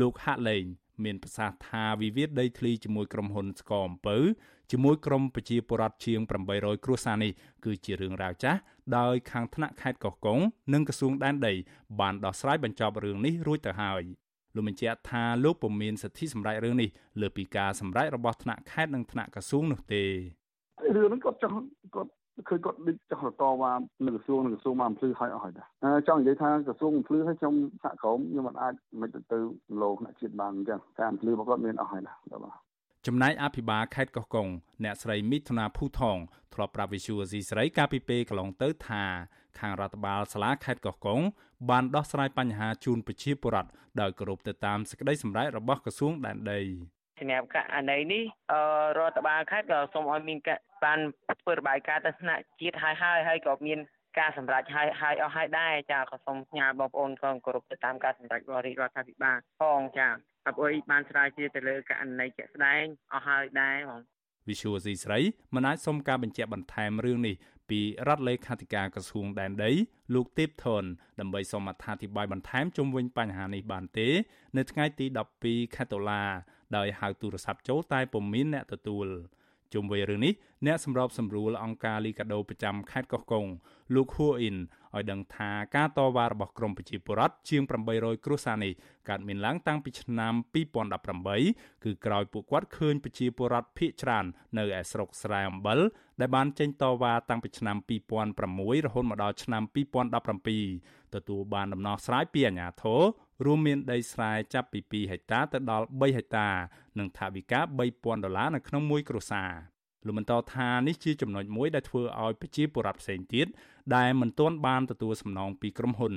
[0.00, 0.64] លោកហាក់លេង
[1.04, 4.16] មានប្រសាសន៍ថាវិវាទដីធ្លីជាមួយក្រុមហ៊ុនស្គរអំពៅ
[4.72, 6.20] ជាមួយក្រុមប្រជាពលរដ្ឋជាង
[6.52, 7.32] 800គ្រួសារនេះ
[7.64, 8.60] គឺជារឿងរ៉ាវចាស់
[8.98, 10.40] ដោយខាងថ្នាក់ខេត្តកោះកុង
[10.72, 11.54] និងក្រសួងដែនដី
[12.00, 14.02] បានដោះស្រាយបញ្ចប់រឿងនេះរួចទៅហើយ
[14.54, 16.88] លោកបញ្ជាក់ថាលោកពុំមានសិទ្ធិសម្រេចរឿងនេះ
[17.20, 20.04] លើពីការសម្រេចរបស់ថ្នាក់ខេត្តនិងថ្នាក់ក្រសួងនោះទេ
[20.94, 21.56] រឿងហ្នឹងគាត់ចង់
[21.94, 22.10] គាត់
[22.48, 23.72] ឃើញគាត់ដូចចង់តវ៉ា
[24.06, 25.66] នៅក្រសួងនៅក្រសួងមកអំភ្លឺឲ្យអស់ហើយដែរ
[26.08, 29.38] ចង់និយាយថាក្រសួងអំភ្លឺឲ្យខ្ញុំសហក្រមខ្ញុំមិនអាចមិនទៅទៅ
[29.82, 32.54] លោកអ្នកជាតិបានអញ្ចឹងតែអំភ្លឺរបស់គាត់មានអស់ហើយដែរបាទ
[33.06, 34.48] ចំណែកអភិបាលខេត្តកោះកុង
[34.84, 36.18] អ្នកស្រីមិថុនាភូថង
[36.54, 39.04] ធ្លាប់ប្រាប់វិសុយអ៊ីស្រាអែលកាលពីពេលកន្លងទៅថា
[39.58, 41.20] ខាងរដ្ឋបាលសាលាខេត្តកោះកុង
[41.70, 43.70] បានដោះស្រាយបញ្ហាជូនប្រជាពលរដ្ឋ
[44.00, 46.60] ដោយគោរពទៅតាមសេចក្តីសម្រេចរបស់ក្រសួងដែនដី
[47.20, 48.24] សម្រាប់ករណីនេះ
[48.98, 50.38] រដ្ឋបាលខេត្តក៏សូមឲ្យមាន
[50.84, 50.98] បាន
[51.42, 53.78] ធ្វើរបាយការណ៍ទៅថ្នាក់ជាតិហើយហើយហើយក៏មាន
[54.18, 60.08] ការសម្រេចហើយហើយអស់ហើយដែរចាក៏សូមផ្ញើបងប្អូនក៏គោរពទៅតាមការសម្រេចរបស់រាជរដ្ឋាភិបាលផងចា
[60.46, 64.00] អពុយបានស្រាវជ្រាវទៅលើករណីជាក់ស្ដែងអស់ហើយដែរបង
[64.48, 65.18] វិសុវស៊ីស្រី
[65.54, 67.36] មិនអាចសុំការបញ្ជាក់បន្ថែមរឿងនេះ
[67.70, 69.70] ពីរដ្ឋលេខាធិការក្រសួងដែនដី
[70.14, 70.84] លោកទេពថន
[71.20, 74.08] ដើម្បីសូមអត្ថាធិប្បាយបន្ថែមជុំវិញបញ្ហានេះបានទេ
[74.56, 75.06] នៅថ្ងៃទី
[75.40, 76.22] 12ខែតុលា
[76.76, 79.06] ដោយហៅទូរស័ព្ទចូលតែពុំមានអ្នកទទួល
[79.74, 80.34] ជុំវិញរឿងនេះ
[80.66, 83.46] អ្នកសម្របសម្រួលអង្គការលីកាដូប្រចាំខេត្តកោះកុង
[83.94, 84.56] លោកហួអ៊ីន
[84.96, 87.62] ឲ្យដឹងថាការតវ៉ារបស់ក្រមប្រជាពលរដ្ឋជាង
[87.94, 88.72] 800គ្រួសារនេះ
[89.08, 90.34] កើតមានឡើងតាំងពីឆ្នាំ
[91.04, 94.24] 2018គឺក្រោយពួកគាត់ឃើញប្រជាពលរដ្ឋភៀសច្រើន
[94.58, 95.78] នៅឯស្រុកស្រែអំបិល
[96.20, 97.76] ដែលបានចេញតវ៉ាតាំងពីឆ្នាំ
[98.26, 99.62] 2006រហូតមកដល់ឆ្នាំ
[100.38, 103.02] 2017ទទួលបានដំណោះស្រាយពីអាជ្ញាធរ
[103.44, 106.48] រួមមានដីស្រែចាប់ពី2ហិកតាទៅដល់3ហិកតា
[106.98, 107.60] និងថវិកា
[107.92, 109.50] 3000ដុល្លារនៅក្នុងមួយគ្រួសារ
[110.06, 113.46] លោកបន្តថានេះជាចំណុចមួយដែលធ្វើឲ្យប្រជាពលរដ្ឋផ្សេងទៀត
[113.96, 116.14] ដែលមិនទាន់បានទទួលសំណងពីក្រុមហ៊ុន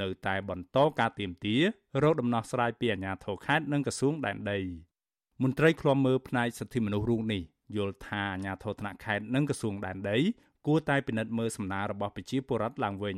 [0.00, 1.56] នៅតែបន្តការទៀមទា
[2.02, 4.60] រកដំណោះស្រាយពីអាជ្ញាធរខេត្តនិងក្រសួងដែនដី
[5.42, 7.42] មន្ត្រីឃ្លាំមើលផ្នែកសិទ្ធិមនុស្សរូបនេះ
[7.76, 10.18] យល់ថាអាជ្ញាធរថ្នាក់ខេត្តនិងក្រសួងដែនដី
[10.66, 13.16] គួរតែពិនិត្យមើលសំណើរបស់ប្រជាពលរដ្ឋឡើងវិញ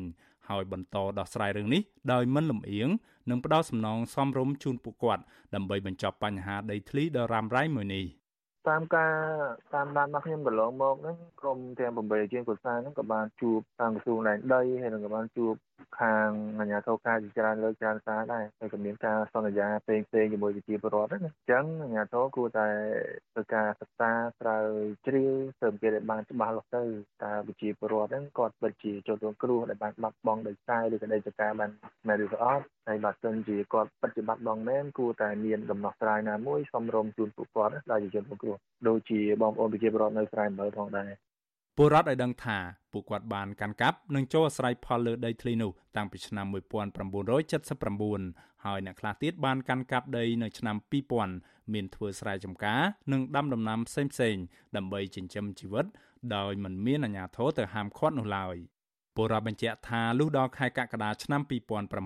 [0.49, 2.89] ហើយបន្តដោះស្រាយរឿងនេះដោយមិនលំអៀង
[3.31, 5.23] និងផ្ដល់សំណងសមរម្យជូនពួកគាត់
[5.55, 8.05] ដើម្បីបញ្ចប់បញ្ហាដីធ្លីដ៏រ៉ាំរ៉ៃមួយនេះ
[8.69, 9.13] តាមការ
[9.75, 15.55] តាមដានរបស់ខ្ញុំកន្លងមកហ្នឹងក្រុមទាំង8ជាងកុសាហ្នឹងក៏បានជួបតាមក្រសួងដែនដីហើយនឹងក៏បានជួប
[16.01, 22.69] ខាងអាជ្ញាធរការជាច្រើនលើកច្រើនសារដែរហើយក៏មានការសន្យាផ្សេងផ្សេងជាមួយវិជាពលរដ្ឋណាអញ្ចឹងអាជ្ញាធរគួរតែ
[23.33, 24.11] ធ្វើការសិក្សា
[24.41, 24.65] ស្រាវ
[25.07, 25.33] ជ្រាវ
[25.63, 26.83] ទៅគេឲ្យបានច្បាស់លាស់ទៅ
[27.25, 31.71] តើវិជាពលរដ្ឋហ្នឹងគាត់ពិតជាចូលរួមគ្រោះដែលបានបាត់បង់ដោយសារឬក៏ដោយសារបាន
[32.09, 38.57] មែនឬក៏អត់ហើយបើសិនជាគាត់ពិតជាបាត់បង់មែនគួរតែមានដំណោះស្រាយណាមួយសមរម្យជូនពួកគាត់ដែលជាជនរងគ្រោះ
[38.89, 41.11] ដូចជាបងប្អូនប្រជាពលរដ្ឋនៅស្រែអំបិលផងដែរ
[41.79, 42.59] ពលរដ្ឋឲ្យដឹងថា
[42.93, 50.77] ពួកគាត់បានកាន់កាប់និងចូលអាស្រ័យផលលើដីធ្លីនោះតាំងពីឆ្នាំ1979ហើយអ្នកខ្លះទៀតបានកាន់កាប់ដីនៅឆ្នាំ
[51.25, 52.81] 2000មានធ្វើស្រែចម្ការ
[53.13, 54.45] និងដាំដំណាំផ្សេងៗ
[54.77, 55.87] ដើម្បីចិញ្ចឹមជីវិត
[56.37, 58.57] ដោយមិនមានអាជ្ញាធរទៅហាមឃាត់នោះឡើយ។
[59.17, 61.43] ពលរដ្ឋបញ្ជាក់ថាលុះដល់ខែកក្កដាឆ្នាំ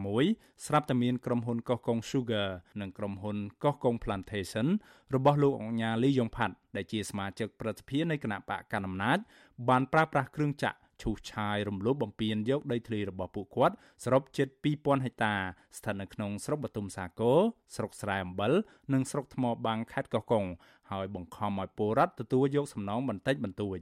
[0.01, 2.49] 2006ស្រាប់តែមានក្រុមហ៊ុនកោះកុង Sugar
[2.81, 4.67] និងក្រុមហ៊ុនកោះកុង Plantation
[5.15, 9.19] របស់លោកអង្គញាលីយ៉ុងផាត់ដែលជាសមាជិកព្រឹទ្ធសភានៃគណៈបកកណ្ដាលអំណាច
[9.69, 15.35] បានប្រើប្រាស់គ្រឿងចាក់ឈូសឆាយរំលោភបំពានយកដីធ្លីរបស់ពួកគាត់សរុបជិត2000ហិកតា
[15.77, 17.39] ស្ថិតនៅក្នុងស្រុកបទុមសាគរ
[17.77, 18.53] ស្រុកស្រែអំបិល
[18.93, 20.45] និងស្រុកថ្មបាំងខេត្តកោះកុង
[20.91, 23.79] ហើយបង្ខំឲ្យពលរដ្ឋទទួលយកសំណងបន្តិចបន្តួច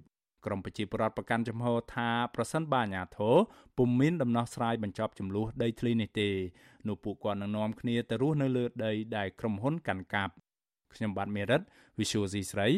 [0.46, 3.36] ក្រមប្រជាពលរដ្ឋប្រកាន់ចំហថាប្រសិនបើអាញាធរ
[3.78, 6.28] ពុំមានដំណោះស្រាយបញ្ចប់ចំនួនដីធ្លីនេះទេ
[6.88, 10.32] នោះពួកគាត់នឹងនាំគ្នាទៅរស់នៅលើដីដែលក្រុមហ៊ុនកាន់កាប់
[10.94, 11.60] ខ្ញុំបាទមេរិត
[11.98, 12.68] Visual C ស្រី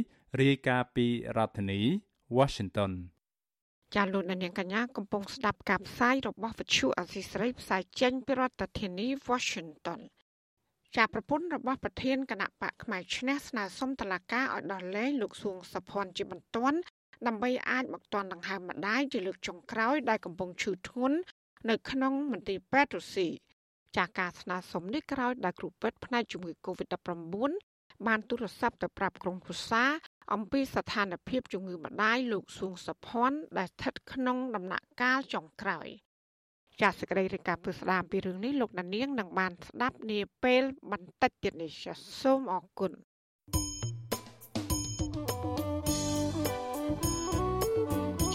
[0.41, 1.07] រាយការណ៍ពី
[1.37, 1.81] រដ្ឋធានី
[2.37, 2.93] Washington
[3.95, 10.01] ចាលោកនាងកញ្ញាកំពុងស្ដាប់ការផ្សាយរបស់វិទ្យុអសីស្រីផ្សាយចេញពីរដ្ឋធានី Washington
[10.97, 16.79] ជាប្រពន្ធរបស់ប្រធានគណៈបកផ្នែកឈ្នះស្នើសុំតឡាការឲ្យដោះលែងលោកសួងសុភ័ណ្ឌជាបន្ទាន់
[17.27, 21.19] ដើម្បីអាចមកទាន់ដង្ហើមម្ដាយជាលើកចុងក្រោយដែលកំពុងឈឺធ្ងន់
[21.71, 23.29] នៅក្នុងមន្ទីរពេទ្យរុស្ស៊ី
[23.97, 29.91] ចាកការស្នើសុំនេះក្រោយដែលគ្រូពេទ្យផ្នែកជំងឺ Covid-19 បានទូរស័ព្ទទៅប្រាប់ក្រុមគ្រួសារ
[30.33, 35.89] អំពីស្ថានភាពជំងឺម្ដាយលោកសួងសុភ័ណ្ឌដែលស្ថិតក្នុង ដំណាក់កាលចុងក្រោយ
[36.81, 40.63] ចាសសេចក្តីរាយការណ៍ពីស្ដាមពីរឿងនេះលោកដានៀងនឹងបានស្ដាប់នាពេល
[40.93, 41.71] បន្តិចទៀតនេះ
[42.21, 42.93] សូមអរគុណ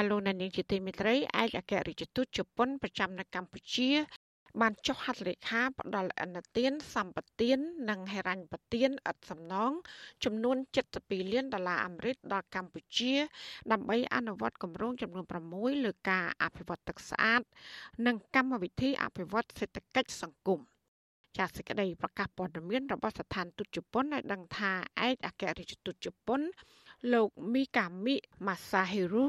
[0.00, 3.90] ចាលោកនានីជាទីមេត្រីឯកអគ្គរដ្ឋទូតជប៉ុនប្រចាំនៅកម្ពុជា
[4.60, 7.58] បានចុះហត្ថលេខាផ្ដល់អនុទានសម្បទាន
[7.90, 9.72] និងហិរញ្ញប្បទានឥតសំណង
[10.24, 10.56] ចំនួន
[10.94, 13.14] 72លានដុល្លារអាមេរិកដល់កម្ពុជា
[13.72, 17.42] ដើម្បីអនុវត្តគម្រោងចំនួន6លើការអភិវឌ្ឍទឹកស្អាត
[18.06, 20.60] និងកម្មវិធីអភិវឌ្ឍសេដ្ឋកិច្ចសង្គម
[21.38, 24.72] ចាសសេចក្តីប្រកាសព័ត៌មានរបស់ស្ថានទូតជប៉ុនឲ្យដឹងថា
[25.06, 26.40] ឯកអគ្គរដ្ឋទូតជប៉ុន
[27.12, 29.24] លោកមីកាមីម៉ាសាហេរុ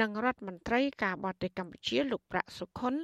[0.00, 2.94] និងរដ្ឋមន្ត្រីការបរទេសកម្ពុជាលោកប្រាក់សុខុន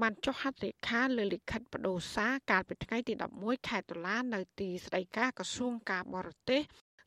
[0.00, 6.60] បានចុះហត្ថលេខាលើលិខិតបដូសាកាលពីថ្ងៃទី11ខែតុលានៅទីស្តីការក្រសួងការបរទេស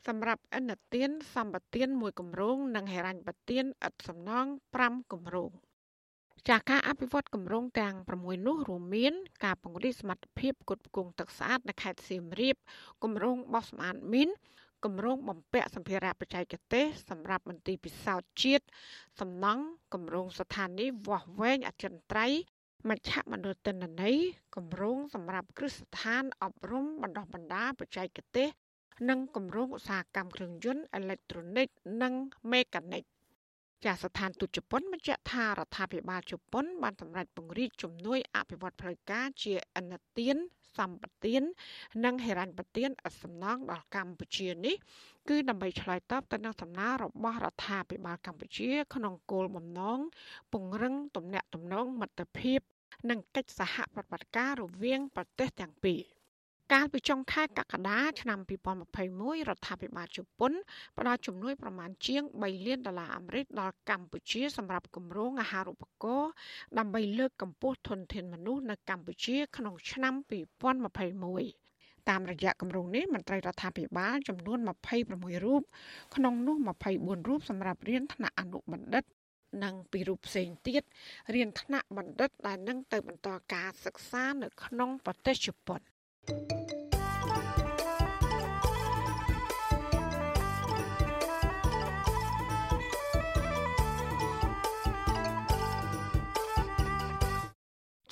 [0.06, 4.46] សម្រាប់អនុទានសម្បទានមួយគម្រោងនិងហិរញ្ញប្បទានឥតសំណង
[4.80, 5.50] 5គម្រោង
[6.48, 9.14] ចាការអភិវឌ្ឍគម្រោងទាំង6នោះរួមមាន
[9.44, 12.56] ការពង្រីកសមត្ថភាពគុតគងទឹកស្អាតនៅខេត្តសៀមរាប
[13.02, 14.30] គម្រោងបោះសម្អាតមីន
[14.84, 18.64] គម្រោងបំពាក់សម្ភារៈបច្ចេកទេសសម្រាប់មន្ទីរពិសោធន៍ជាតិ
[19.20, 22.40] សំណង់គម្រោងស្ថានីយ៍វាស់វែងអចិន្ត្រៃយ៍
[22.88, 24.16] មជ្ឈមណ្ឌលទិន្នន័យ
[24.56, 28.48] គម្រោងសម្រាប់គ្រឹះស្ថានអប់រំបណ្ដុះបណ្ដាលបច្ចេកទេស
[29.08, 31.68] និងគម្រោងឧស្សាហកម្មគ្រឿងយន្តអេឡិចត្រូនិក
[32.02, 32.14] និង
[32.52, 33.02] មេកានិក
[33.84, 40.36] ចាសស្ថានទូតជប៉ុនបញ្ជាក់ថារដ្ឋាភិបាលជប៉ុនបានសម្រេចពង្រីកជំនួយអភិវឌ្ឍផ្លូវការជាអនុទាន
[40.78, 41.42] សម្បទាន
[42.04, 44.76] និងហិរញ្ញប្បទានឥតសំណងដល់កម្ពុជានេះ
[45.28, 49.98] គឺដើម្បីឆ្លើយតបទៅនឹងសំណើរបស់រដ្ឋាភិបាលកម្ពុជា ក្នុងគោលបំណង
[50.52, 52.60] ពង្រឹងទំនាក់ទំនងមិត្តភាព
[53.10, 56.00] និងកិច្ចសហប្រតិបត្តិការរវាងប្រទេសទាំងពីរ។
[56.72, 58.38] កាលពីចុងខែកក្កដាឆ្នាំ
[58.94, 60.52] 2021រដ្ឋាភិបាលជប៉ុន
[60.98, 66.32] ផ្ដល់ជំនួយប្រមាណជាង3លានដុល្លារអាមេរិកដល់កម្ពុជាសម្រាប់គម្រោងអាហារូបករណ៍
[66.78, 70.14] ដើម្បីលើកកម្ពស់ធនធានមនុស្សនៅកម្ពុជាក្នុងឆ្នាំ
[71.32, 74.58] 2021តាមរយៈគម្រោងនេះមន្ត្រីរដ្ឋាភិបាលចំនួន
[75.02, 75.62] 26រូប
[76.14, 76.56] ក្នុងនោះ
[76.92, 79.04] 24រូបសម្រាប់រៀនថ្នាក់អនុបណ្ឌិត
[79.64, 80.82] និងពីរូបផ្សេងទៀត
[81.34, 85.82] រៀនថ្នាក់បណ្ឌិតដែលនឹងទៅបន្តការសិក្សានៅក្នុងប្រទេសជប៉ុន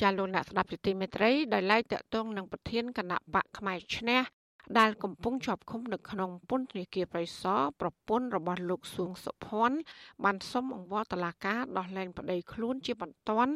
[0.03, 4.20] ចាលោកអ្នកស្ដាប់ជាទីមេត្រីដោយឡែកតកតងនឹងប្រធានគណៈបកផ្នែកឈ្នះ
[4.79, 9.79] ដែលកំពុងជាប់ឃុំនៅក្នុងពន្ធនាគារប្រៃសណប្រពន្ធរបស់លោកសួងសុភ័ណ្ឌ
[10.25, 13.53] បានសុំអង្វរតឡាការដោះលែងប្តីខ្លួនជាបន្ទាន់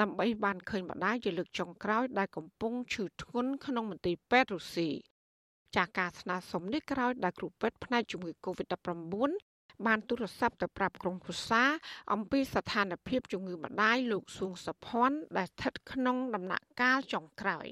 [0.00, 4.88] ដើម្បីបានឃើញម្ដាយជាលើកចុងក្រោយដែលកំពុងឈឺធ្ងន់ក្នុងមន្ទីរពេទ្យរុស្ស៊ី
[5.76, 9.30] ចាកការស្នើសុំនេះក្រោយដែលគ្រូពេទ្យផ្នែកជំងឺ Covid-19
[9.86, 11.70] បានទូរស័ព្ទទៅប្រាប់ក្រុមគ្រួសារ
[12.12, 17.66] អំពីស្ថានភាពជំងឺម្ដាយលោកសួងសុភ័ណ្ឌដែលស្ថិតក្នុងដំណាក់កាលចុងក្រោយ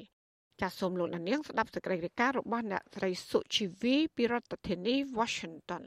[0.60, 5.84] ចាសសូមលោកនាងស្ដាប់សេចក្តីរាយការណ៍របស់អ្នកស្រីសុជីវីពីរដ្ឋធានី Washington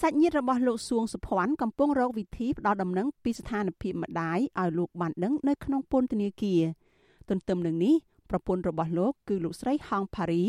[0.00, 6.62] សាច់ញាតិរបស់លោកសួងសុភ័ណ្ឌកំពុងរកវិធីផ្ដល់ដំណឹងពីស្ថានភាពម្ដាយឲ្យលោកបានដឹងនៅក្នុងពន្ធនាគារ
[7.28, 7.94] ទន្ទឹមនឹងនេះ
[8.30, 10.44] ប្រពន្ធរបស់លោកគឺលោកស្រីហងផារី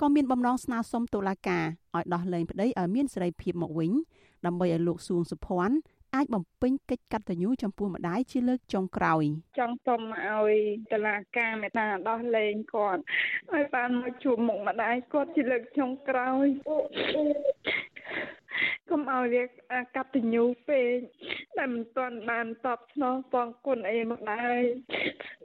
[0.00, 1.64] ក៏មានបំណងស្នើសុំតុលាការ
[1.96, 3.92] ឲ្យដោះលែងប្តីឲ្យមានសេរីភាពមកវិញ
[4.46, 5.76] ដើម្បីឲ្យលោកសួងសុភ័ណ្ឌ
[6.14, 9.24] អាចបំពេញកិច្ចកតញ្ញូចំពោះម្ដាយជាលើកចុងក្រោយ
[9.58, 10.54] ចង់សុំឲ្យ
[10.92, 13.00] តឡាការមេត្តាដោះលែងគាត់
[13.52, 16.46] ឲ្យបានមកជួបមុខម្ដាយគាត់ជាលើកចុងក្រោយ
[18.90, 19.42] កុំឲ្យវា
[19.96, 20.96] កតញ្ញូពេក
[21.58, 24.60] តែមិនទាន់បានតបស្នងបងគុណអីមកដែរ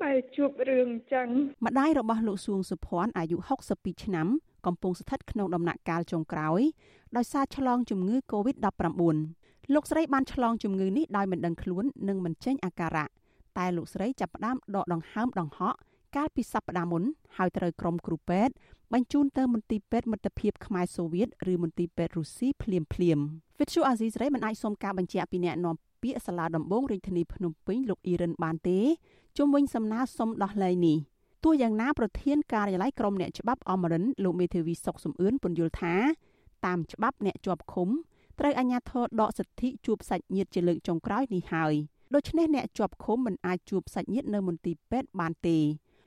[0.04, 1.28] តែជួបរឿងអញ្ចឹង
[1.66, 3.38] ម្ដាយរបស់លោកសួងសុភ័ណ្ឌអាយុ
[3.72, 4.28] 62ឆ្នាំ
[4.66, 6.62] កំពុងស្ថិតក្នុងដំណាក់កាលចុងក្រោយ
[7.18, 9.16] ដោយសារឆ្លងជំងឺ Covid-19
[9.74, 13.08] លោកស្រីបានឆ្លងជំងឺនេះដោយមិនដឹងខ្លួននិងមិនចេញអាការៈ
[13.58, 15.78] តែលោកស្រីចាប់ផ្ដើមដកដង្ហើមដង្ហក់
[16.16, 17.04] កាលពីសប្តាហ៍មុន
[17.38, 18.54] ហើយត្រូវក្រុមគ្រូពេទ្យ
[18.94, 23.20] បញ្ជូនទៅមន្ទីរពេទ្យមិត្តភាពខ្មែរសូវៀតឬមន្ទីរពេទ្យរុស្ស៊ីភ្លាមភ្លាម
[23.60, 28.80] វិទ្យុអាស៊ីសេរីមិនអាចសុំការបញ្ជាក់ពីអ្នកនាំពាក្យសាលាដំបងរាជធានីភ្នំពេញលោកអ៊ីរិនបានទេ
[29.38, 30.98] ជុំវិញសំណើសុំដោះលែងនេះ
[31.44, 35.96] ទោះយ៉ាងណាប្រធានការិយាល័យក្រមអ្នកច្បាប់អមរិនលោកមេធាវីសុកសំអឿនពន្យល់ថា
[36.66, 37.90] តាមច្បាប់អ្នកជាប់ឃុំ
[38.40, 41.74] ត្រូវអាជ្ញាធរដកសិទ្ធិជួបសាច់ញាតិជាលើកចុងក្រោយនេះហើយ
[42.16, 45.58] ដូច្នេះអ្នកជាប់ឃុំមិនអាចជួបសាច់ញាតិនៅមន្ទីរពេទ្យបានទេ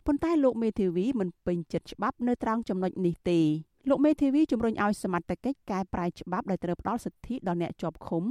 [0.06, 3.40] ប៉ុន្តែលោកមេធាវីមិនពេញចិត្តច្បាប់នៅត្រង់ចំណុចនេះទេ
[3.88, 8.24] លោកមេធាវីជំរុញឲ្យសមត្ថកិច្ចកែប្រែច្បាប់ដែលត្រូវផ្ដល់សិទ្ធិដល់អ្នកជាប់ឃុំ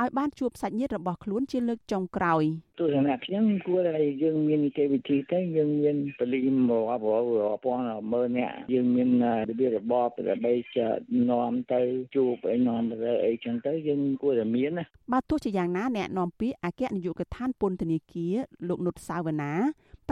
[0.00, 2.42] ឲ្យបានជួបសាច់ញាតិរបស់ខ្លួនជាលើកចុងក្រោយ
[2.78, 6.56] ទស្សនៈខ្ញុំគួរតែយើងមាននីតិវិធីទៅយើងមានពលិម
[6.90, 7.04] រាប់
[7.42, 9.08] រាប់ពាន់មើលអ្នកយើងមាន
[9.48, 10.86] របៀបរបបដើម្បីจะ
[11.30, 11.80] នាំទៅ
[12.14, 18.34] ជួបឲ្យនាំទៅអីចឹងទៅយើងគួរតែមានណាបាទទោះជាយ៉ាងណាអ្នកនាំពាក្យអគ្គនាយកដ្ឋានពន្ធនាគារ
[18.68, 19.52] លោកនុតសាវណ្ណា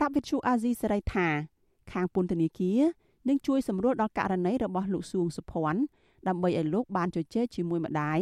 [0.03, 1.29] ប្រាប់វិទ្យុអាស៊ីសេរីថា
[1.93, 2.81] ខាងពន្ធនាគារ
[3.29, 5.81] នឹងជួយសម្រួលដល់ករណីរបស់លោកសួងសុភ័ណ្ឌ
[6.29, 8.19] ដើម្បីឲ្យលោកបានជជែកជាមួយម្ដាយ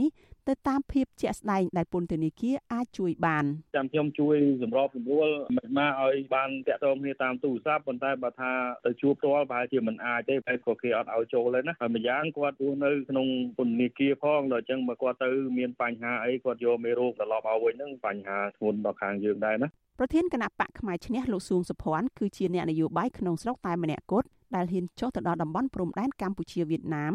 [0.48, 3.44] ទៅតាមភាពជាក់ស្ដែងដែលពន្ធនាគារអាចជួយបាន
[3.76, 8.52] ចាំខ្ញុំជួយសម្របសម្រួលមិនមកឲ្យបានតាក់ទងគ្នាតាមទូរស័ព្ទប៉ុន្តែបើថា
[8.84, 13.26] ទៅជួបផ្ទាល់ប្រហែលជាមិនអាចទេតែក៏គេអត់ឲ្យចូលទេណាហើយម្យ៉ាងគាត់រស់នៅក្នុង
[13.58, 27.12] ពន្ធនាគារផងដល់អញ្ចឹងបើគាត់ទៅមានបញ្ហាអីគាត់យកមេរោគត្រឡប់មកវិញហ្នឹងបញ្ហាធ្ងន់ដល់ខាងយើងដែរណា ប្រធានគណៈបកផ្នែកឈ្នះលោកសួងសុភ័ណ្ឌគឺជាអ្នកនយោបាយក្នុងស្រុកតែម្នាក់គត់ដែលហ៊ានចុះទៅដល់តំបន់ព្រំដែនកម្ពុជាវៀតណាម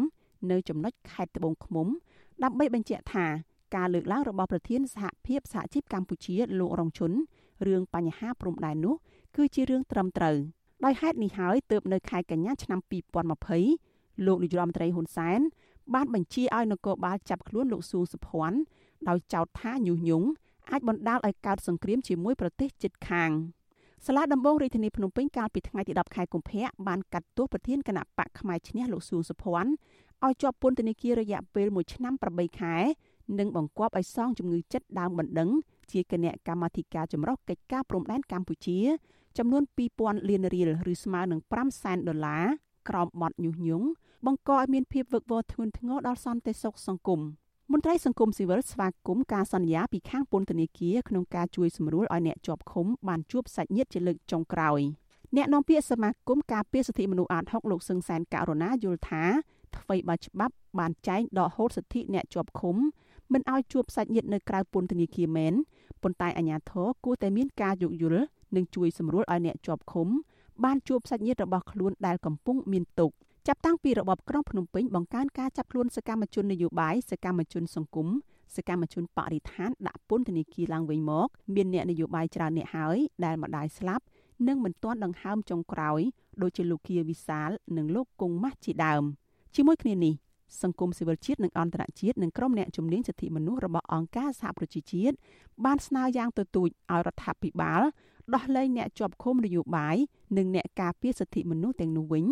[0.50, 1.86] នៅចំណុចខេត្តត្បូងឃ្មុំ
[2.42, 3.26] ដើម្បីបញ្ជាក់ថា
[3.76, 7.12] ការលើកឡើងរបស់ប្រធានសហភាពសហជីពកម្ពុជាលោករងឈុន
[7.66, 8.94] រឿងបញ្ហាព្រំដែននោះ
[9.36, 10.36] គឺជារឿងត្រឹមត្រូវ
[10.84, 12.80] ដោយហេតុនេះហើយទើបនៅខែកញ្ញាឆ្នាំ
[13.52, 15.40] 2020លោកនាយរដ្ឋមន្ត្រីហ៊ុនសែន
[15.94, 18.58] បានបញ្ជាឲ្យនគរបាលចាប់ខ្លួនលោកសួងសុភ័ណ្ឌ
[19.08, 20.28] ដោយចោទថាញុះញង់
[20.70, 23.30] អាចបណ្ដាលឲ្យកើតសង្គ្រាមជាមួយប្រទេសជិតខាង
[24.06, 29.70] សាលាដំបងរាជធានីភ្នំពេញកាលពីថ្ងៃទី10ខែកុម្ភៈបានកាត់ទោសប្រធានគណៈបកផ្នែកឈ្នះលោកសួងសុភ័ណ្ឌ
[30.24, 32.76] ឲ្យជាប់ពន្ធនាគាររយៈពេល1ឆ្នាំ8ខែ
[33.38, 35.50] និងបង្គាប់ឲ្យសងជំងឺចិត្តដើមបណ្ដឹង
[35.92, 38.78] ជាគណៈកម្មាធិការចម្រុះកិច្ចការព្រំដែនកម្ពុជា
[39.38, 39.62] ចំនួន
[39.96, 42.44] 2000លានរៀលឬស្មើនឹង5សែនដុល្លារ
[42.88, 43.86] ក្រោមបទញុះញង់
[44.26, 47.20] បង្កឲ្យមានភាពវឹកវរធ្ងន់ធ្ងរដល់សន្តិសុខសង្គម
[47.72, 54.80] មន្ត្រីសង្គមស៊ីវិលស្វាគមន៍ការសន្យាពីខាងពន្ធនាគារក្នុងការជួយសម្រួលឲ្យអ្នកជាប់ឃុំបានជួបសាច់ញាតិជាលើកចុងក្រោយ
[55.36, 59.24] អ្នកនាំពាក្យសមាគមការពារសិទ្ធិមនុស្សអាត6លោកសឹងសែនករណាយល់ថា
[59.76, 62.76] អ្វីបើច្បាប់បានចែងដកហូតសិទ្ធិអ្នកជាប់ឃុំ
[63.32, 65.54] មិនឲ្យជួបសាច់ញាតិនៅក្រៅពន្ធនាគារមែន
[66.02, 68.22] ប៉ុន្តែអាជ្ញាធរគួរតែមានការយោគយល់
[68.56, 70.08] និងជួយសម្រួលឲ្យអ្នកជាប់ឃុំ
[70.64, 73.14] បានជួបសាច់ញាតិរបស់ខ្លួនដែលកំពុងមានទុក្ខ
[73.48, 78.08] ចាប់តាំងពីរបបក្រុងភ្នំពេញបង្កើនការចាប់ខ្លួនសកម្មជននយោបាយសកម្មជនសង្គម
[78.56, 84.04] សកម្មជនបរិស្ថានដាក់ពន្ធនាគារឡើងវិញមកមានអ្នកនយោបាយច្រើនអ្នកហើយដែលម្ដាយស្លាប់
[84.48, 86.00] និងមិនទាន់ដង្ហើមចុងក្រោយ
[86.42, 89.02] ដូចជាលោកគៀវិសាល និងលោកគង់ម៉ាស់ជាដើម
[89.54, 90.14] ជាមួយគ្នានេះ
[90.62, 95.16] សង្គមស៊ីវិលជាតិនិងអន្តរជាតិនិងក្រុមអ្នកជំនាញសិទ្ធិមនុស្សរបស់អង្គការសហប្រជាជាតិ
[95.64, 97.82] បានស្នើយ៉ាងទទូចឲ្យរដ្ឋាភិបាល
[98.34, 99.96] ដោះលែងអ្នកជាប់ឃុំនយោបាយ
[100.36, 102.26] និងអ្នកការពារសិទ្ធិមនុស្សទាំងនោះវិញ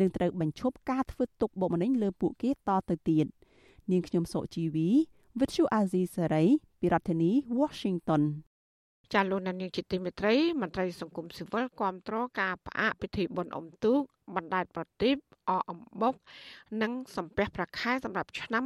[0.00, 3.26] នឹងត្រូវបញ្ឈប់ការធ្វើទុកបុកម្នេញលើពួកគេតទៅទៀត
[3.90, 4.88] នាងខ្ញុំសុជីវី
[5.38, 6.48] With you Azizi Saray
[6.80, 8.22] ពីរដ្ឋធានី Washington
[9.12, 14.00] ចាលោកនាងជាទីមេត្រីមន្ត្រីសង្គមស៊ីវិលគាំទ្រការផ្អាកពិធីបុណ្យអុំទូក
[14.36, 15.16] បណ្ដែតប្រទីប
[15.48, 16.14] អអំបុក
[16.82, 18.64] និងសំពះប្រខែសម្រាប់ឆ្នាំ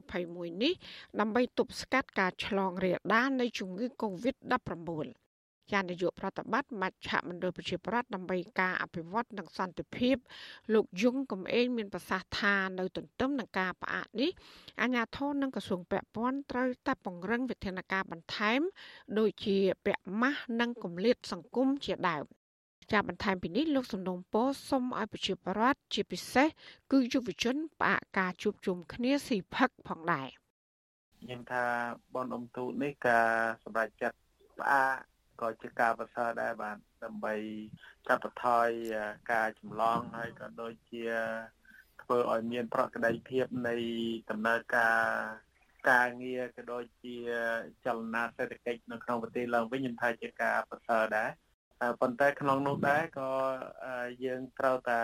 [0.00, 0.72] 2021នេះ
[1.20, 5.23] ដើម្បីទប់ស្កាត់ការឆ្លងរាលដាលនៃជំងឺ Covid-19
[5.72, 10.16] ជានាយកប្រតិបត្តិមជ្ឈមណ្ឌលប្រជាប្រដ្ឋដើម្បីការអភិវឌ្ឍនិងសន្តិភាព
[10.74, 14.30] លោកយងកំឯងមានប្រសាសន៍ថានៅទន្ទឹមនឹងការផ្អាកនេះ
[14.80, 18.60] អាជ្ញាធរនិងក្រសួងពាក់ព័ន្ធត្រូវតែពង្រឹងវិធានការបន្ថែម
[19.18, 22.24] ដូចជាពាក់ម៉ាស់និងគម្លាតសង្គមជាដើម
[22.92, 26.48] ជាបន្ថែមពីនេះលោកសំណុំពោសុំឲ្យប្រជាពលរដ្ឋជាពិសេស
[26.92, 30.28] គឺយុវជនផ្អាកការជួបជុំគ្នាស៊ីផឹកផងដែរ
[31.22, 31.64] ខ្ញុំថា
[32.14, 33.26] បនអ៊ំទូនេះការ
[33.62, 34.16] សម្រេចចិត្ត
[34.58, 37.34] ផ្អាក ក៏ជាការប្រសើរដែរបាទដើម្បី
[38.08, 38.68] កាត់បន្ថយ
[39.32, 41.04] ការចម្លងហើយក៏ដូចជា
[42.02, 43.74] ធ្វើឲ្យមានប្រក្តីភាពនៃ
[44.30, 45.00] ដំណើរការ
[45.90, 47.16] ការងារក៏ដូចជា
[47.84, 51.30] ចលនាសេដ្ឋកិច្ចនៅក្នុងប្រទេសឡើងវិញខ្ញុំថាជាការប្រសើរដែរ
[52.00, 53.30] ប៉ុន្តែក្នុងនោះដែរក៏
[54.24, 55.00] យើងត្រូវតែ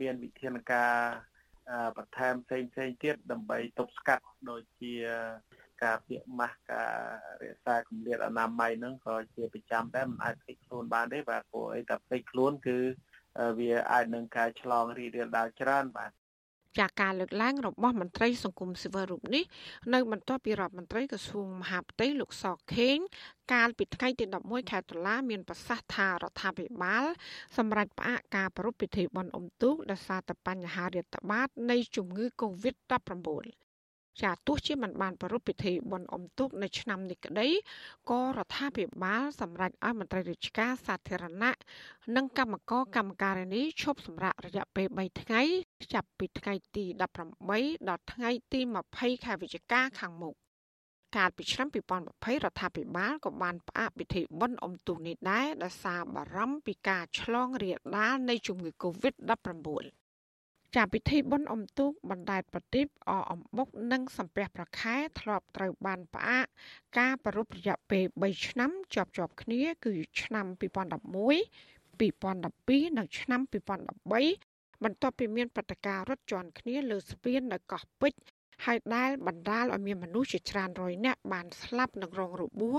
[0.00, 0.94] មានវិធានការ
[1.96, 4.94] បន្ថែមផ្សេងផ្សេងទៀតដើម្បីទប់ស្កាត់ដូចជា
[5.84, 6.92] ការពាក់ម៉ាស់ការ
[7.42, 12.78] រក្សាគម្លាតអនាម័យហ្នឹងក៏ជាប្រចាំដែរមិនអាចភ្លេចខ្លួនបានទេបាទព្រោះអីតែភ្លេចខ្លួនគឺ
[13.58, 16.12] វាអាចនឹងការឆ្លងរីករាលដាលច្រើនបាទ
[16.78, 19.44] ចាការលើកឡើងរបស់មន្ត្រីសង្គមស៊ីវិលរូបនេះ
[19.94, 22.98] នៅបន្ទាប់ពីរដ្ឋមន្ត្រីក្រសួងមហាផ្ទៃលោកសខេង
[23.52, 27.04] កាលពីថ្ងៃទី11ខែតុលាមានប្រសាសន៍ថារដ្ឋាភិបាល
[27.56, 33.65] សម្រាប់ផ្អាកការប្រារព្ធពិធីបុណ្យអុំទូកដោយសារតែបញ្ហារាតត្បាតនៃជំងឺ Covid-19
[34.22, 37.48] ចាទោះជាមិនបានប្រារព្ធពិធីបុណ្យអុំទូកនៅឆ្នាំនេះក្តី
[38.10, 41.56] ក៏រដ្ឋាភិបាលសម្រេចឲ្យមន្ត្រីរាជការសាធារណៈ
[42.16, 45.42] និងគណៈកម្មការកម្មការនីឈប់សម្រាករយៈពេល3ថ្ងៃ
[45.94, 46.84] ចាប់ពីថ្ងៃទី
[47.36, 48.60] 18ដល់ថ្ងៃទី
[48.92, 50.34] 20ខែវិច្ឆិកាខាងមុខ
[51.16, 60.05] កាលពីឆ្នាំ2020រដ្ឋាភិបាលក៏បានផ្អាកពិធីបុណ្យអុំទូកនេះដែរដោយសារបារម្ភពីការឆ្លងរាលដាលនៃជំងឺ Covid-19
[60.76, 66.46] ចាពិធីបុណ្យអុំទូកបណ្ដែតប្រទីបអអំបុកនិងសំពះប្រខែធ្លាប់ត្រូវបានផ្អាក
[66.98, 78.20] ការប្រពៃរយៈពេល3ឆ្នាំជាប់ជាប់គ្នា គឺឆ្នាំ2011 2012និងឆ្នាំ2013បន្ទាប់ពីមានព្រឹត្តិការណ៍រត់ជន់គ្នាលើស្ពាននៅកោះពេជ្រ
[78.64, 82.78] ហើយដែលបណ្ដាលឲ្យមានមនុស្សជាច្រើនរយនាក់បានស្លាប់និងរងរបួស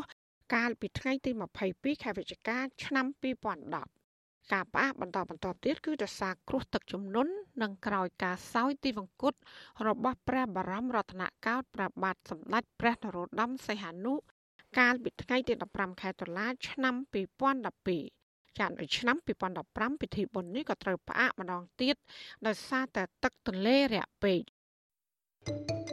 [0.54, 1.32] កាលពីថ្ងៃទី
[1.68, 3.97] 22ខែវិច្ឆិកាឆ្នាំ2010
[4.54, 9.34] ការផ្អាកបន្តបន្តទៀតគឺដោយសារគ្រោះទឹកជំនន់និងក្រោយការសោយទីវង្គត
[9.88, 14.14] របស់ព្រះបរមរតនកោដ្ឋព្រះបាទសម្ដេចព្រះនរោត្តមសីហនុ
[14.80, 16.96] កាលពីថ្ងៃទី15ខែតុលាឆ្នាំ
[17.76, 19.18] 2012ចានៅឆ្នាំ
[19.60, 21.96] 2015ពិធីបុណ្យនេះក៏ត្រូវផ្អាកម្ដងទៀត
[22.46, 24.42] ដោយសារតែទឹកទន្លេរាក់ពេក
[25.48, 25.87] thank you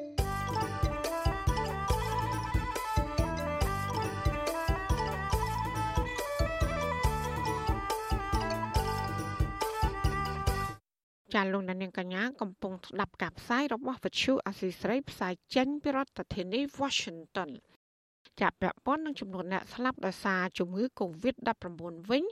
[11.32, 17.50] ចាលោកនាងកញ្ញាកំពុងស្ដាប់ការផ្សាយរបស់វិទ្យុអាស៊ីស្រីផ្សាយចេញពីរដ្ឋធានី Washington
[18.40, 21.66] ចាប់ពាក់ព័ន្ធនឹងចំនួនអ្នកស្លាប់ដោយសារជំងឺ Covid-19
[22.10, 22.24] វិញ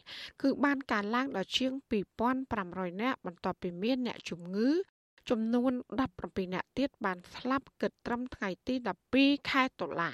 [0.42, 1.72] គឺបានកើនឡើងដល់ជាង
[2.36, 4.70] 2500នាក់បន្ទាប់ពីមានអ្នកជំងឺ
[5.30, 5.72] ចំនួន
[6.12, 8.74] 17នាក់ទៀតបានស្លាប់គិតត្រឹមថ្ងៃទី
[9.12, 10.10] 12ខែតុលា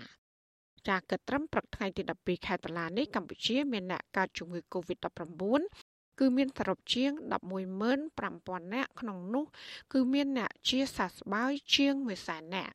[0.88, 5.87] ចាគិតត្រឹមព្រឹកថ្ងៃទី12ខែតុលានេះកម្ពុជាមានអ្នកកើតជំងឺ Covid-19
[6.18, 7.12] គឺមានសរុបជាង
[7.92, 9.44] 115,000នាក់ក្នុងនោះ
[9.92, 11.94] គឺមានអ្នកជាសះស្បើយជាង
[12.24, 12.74] 100,000នាក់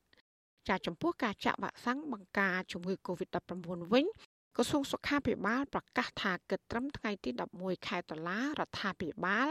[0.67, 3.51] ចាចំពោះការចាក់វ៉ាក់សាំងបង្ការជំងឺ Covid-19
[3.93, 4.05] វិញ
[4.55, 7.29] ក្រសួងសុខាភិបាលប្រកាសថាគិតត្រឹមថ្ងៃទី
[7.59, 9.47] 11ខែតុលារដ្ឋាភិបាល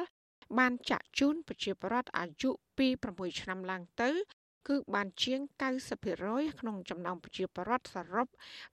[0.58, 4.10] បានចាក់ជូនប្រជាពលរដ្ឋអាយុពី6ឆ្នាំឡើងទៅ
[4.68, 5.40] គឺបានជាង
[6.00, 8.28] 90%ក្នុងចំណោមប្រជាពលរដ្ឋសរុប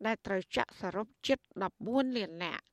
[0.06, 1.40] ដែលត្រូវចាក់សរុបជិត
[1.78, 2.64] 14លាននាក់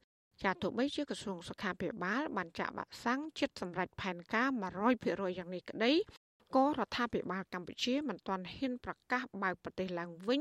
[0.42, 4.48] ចាទោះបីជាក្រសួងសុខាភិបាលបានចាក់វ៉ាក់សាំងជិតសម្រាប់ផែនការ
[4.92, 5.92] 100%យ៉ាងនេះក្តី
[6.54, 10.40] ក៏រដ្ឋាភិបាលកម្ពុជាមិនទាន់ហ៊ានប្រកាសបើកប្រទេសឡើងវិញ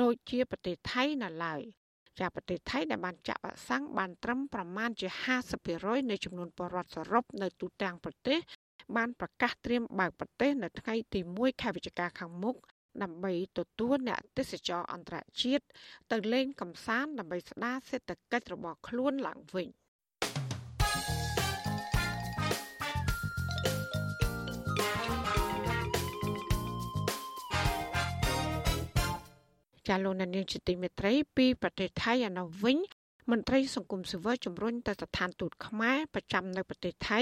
[0.00, 1.60] ដូចជាប្រទេសថៃនៅឡើយ
[2.20, 5.08] ចាប្រទេសថៃដែលបានចាក់វ៉ាក់សាំងបានត្រឹមប្រមាណជា
[5.58, 8.38] 50%នៃចំនួនពលរដ្ឋសរុបនៅទូទាំងប្រទេស
[8.96, 12.56] បានប្រកាសត្រៀមបើកប្រទេសនៅថ្ងៃទី1ខែវិច្ឆិកាខាងមុខ
[13.02, 15.64] ដើម្បីទទួលអ្នកទេសចរអន្តរជាតិ
[16.12, 19.68] ទៅលេងកម្សាន្តដើម្បីស្ដារសេដ្ឋកិច្ចរបស់ខ្លួនឡើងវិញ
[29.88, 32.78] ចាលោកនាងជាទីមេត្រីពីប្រទេសថៃឯណោះវិញ
[33.30, 37.20] មន្ត្រីសង្គមស៊ីវិលជំរុញទៅស្ថានទូតខ្មែរប្រចាំនៅប្រទេសថៃ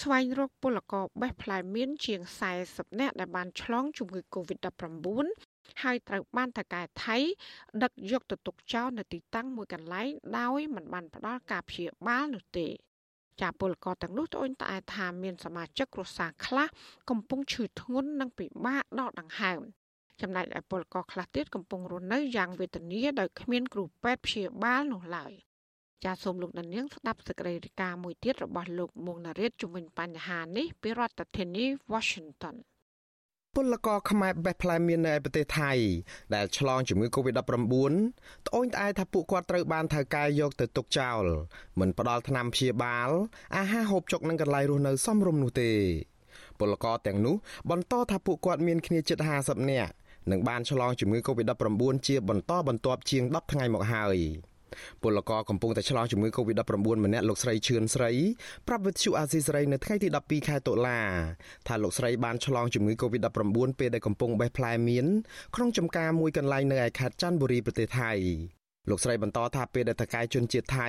[0.00, 2.20] ស្វែងរកពលករបេះផ្លែមៀនជាង
[2.60, 5.26] 40នាក់ដែលបានឆ្លងជំងឺ Covid-19
[5.82, 7.16] ហើយត្រូវបានតកែថៃ
[7.82, 12.68] ដឹកយកទៅទុកចោលនៅទីតាំងមួយកន្លែងដោយមិនបានផ្ដល់ការព្យាបាលនោះទេ
[13.40, 16.66] ចាពលករទាំងនោះត្អូញត្អែថាមានសមាជិកគ្រួសារខ្លះ
[17.10, 19.60] កំពុងឈឺធ្ងន់និងពិបាកដកដង្ហើម
[20.20, 25.32] ចំណែកឯពលករខ្លះទៀតកំពុងរស់នៅយ៉ាងវេទនាដោយគ្មានគ្រូពេទ្យព្យាបាលនោះឡើយ
[26.04, 32.56] ចាសសូមលោកនាងស្ដាប់សេចក្តីរាយការណ៍មួយទៀតរបស់លោកមុងណារ៉េតជំវិញបញ្ហានេះពីរដ្ឋធានី Washington
[33.56, 35.72] ពលករខ្មែរបេះផ្លែមៀននៅប្រទេសថៃ
[36.34, 37.40] ដែលឆ្លងជំងឺ Covid-19
[38.46, 41.24] ត្អូញត្អែថាពួកគាត់ត្រូវបានថៅកែយកទៅទុកចោល
[41.80, 43.10] មិនផ្ដល់ថ្នាំព្យាបាល
[43.56, 45.72] អាហារហូបចុកនិងកន្លែងរស់នៅសមរម្យនោះទេ
[46.58, 47.36] ពលករទាំងនោះ
[47.70, 49.92] បន្តថាពួកគាត់មានគ្នាជិត50នាក់
[50.30, 54.18] និងបានឆ្លងជំងឺ Covid-19 ជាបន្តបន្ទាប់ជាង10ថ្ងៃមកហើយ
[55.02, 58.10] ពលករកំពុងតែឆ្លងជំងឺ Covid-19 ម្នាក់លោកស្រីឈឿនស្រី
[58.68, 61.00] ប្រាប់វិទ្យុអាស៊ីសេរីនៅថ្ងៃទី12ខែតុលា
[61.68, 65.06] ថាលោកស្រីបានឆ្លងជំងឺ Covid-19 ពេលដែលកំពុងបេះផ្លែមៀន
[65.54, 68.12] ក្នុងចំការមួយកន្លែងនៅឯខេត្តច័ន្ទបុរីប្រទេសថៃ
[68.88, 70.88] លោកស្រីបន្តថាពេលដែលតកែជនជាតិថៃ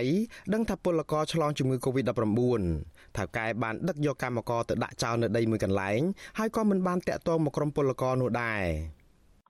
[0.53, 2.61] ដឹងថាពលករឆ្លងជំងឺ Covid-19
[3.17, 5.99] ថាកែបានដឹកយកកម្មករទៅដាក់ចោលនៅដីមួយកន្លែង
[6.39, 8.63] ហើយក៏មិនបានតាក់ទងមកក្រុមពលករនោះដែរ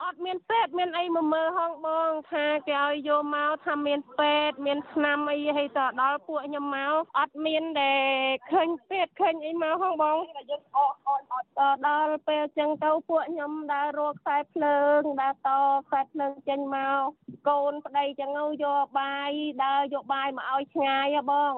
[0.04, 8.12] អត់មានពេទ្យមានអីមកមើលហងបងថាគេឲ្យយកមកថាមានពេទ្យមានថ្នាំអីឲ្យទៅដល់ពួកខ្ញុំមកអត់មានដែល
[8.52, 10.18] ឃើញពេទ្យឃើញអីមកហងបង
[10.50, 15.50] យើងអត់អត់អត់ដល់ពេលចឹងទៅពួកខ្ញុំដើររកខ្សែភ្លើងដើរត
[15.88, 17.04] ខ្សែភ្លើងចេញមក
[17.50, 18.30] កូនប្តីចឹង
[18.64, 19.32] យកបាយ
[19.64, 21.54] ដើរយកបាយមកឲ្យឆ្ងាយហ៎បង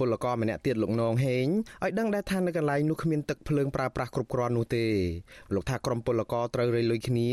[0.00, 1.46] ពលករម្នាក់ទៀតលោកនងហេង
[1.84, 4.86] ឲ្យដឹងដែរថានៅកន្លែងនោះគ្មានទឹកភ្លើងប្រើប្រាស់គ្រប់គ្រាន់នោះទេ
[5.54, 7.28] លោកថាក្រុមពលករត្រូវរៃលុយគ្នា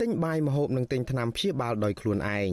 [0.00, 2.52] ទិញបាយម្ហូបនិងទិញថ្នាំព្យាបាលដោយខ្លួនឯង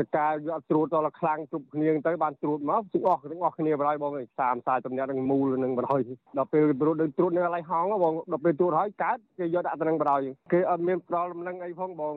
[0.00, 6.02] តកាយកត្រួតដល់ខ្លាំងជប់គ្នាទៅបានត្រួតមកទាំងអស់ទាំងអស់គ្នាបរហើយបងអើយ30 40តំណាត់នឹងមូលនឹងបរហើយ
[6.38, 10.22] ដល់ពេលត្រួតនឹងត្រួតនៅកន្លែងហងបងដល់ពេលត្រួតហើយកើតគេយកដាក់ទៅនឹងបរហើយ
[10.52, 12.14] គេអត់មានផ្ដល់លំនឹងអីផងបង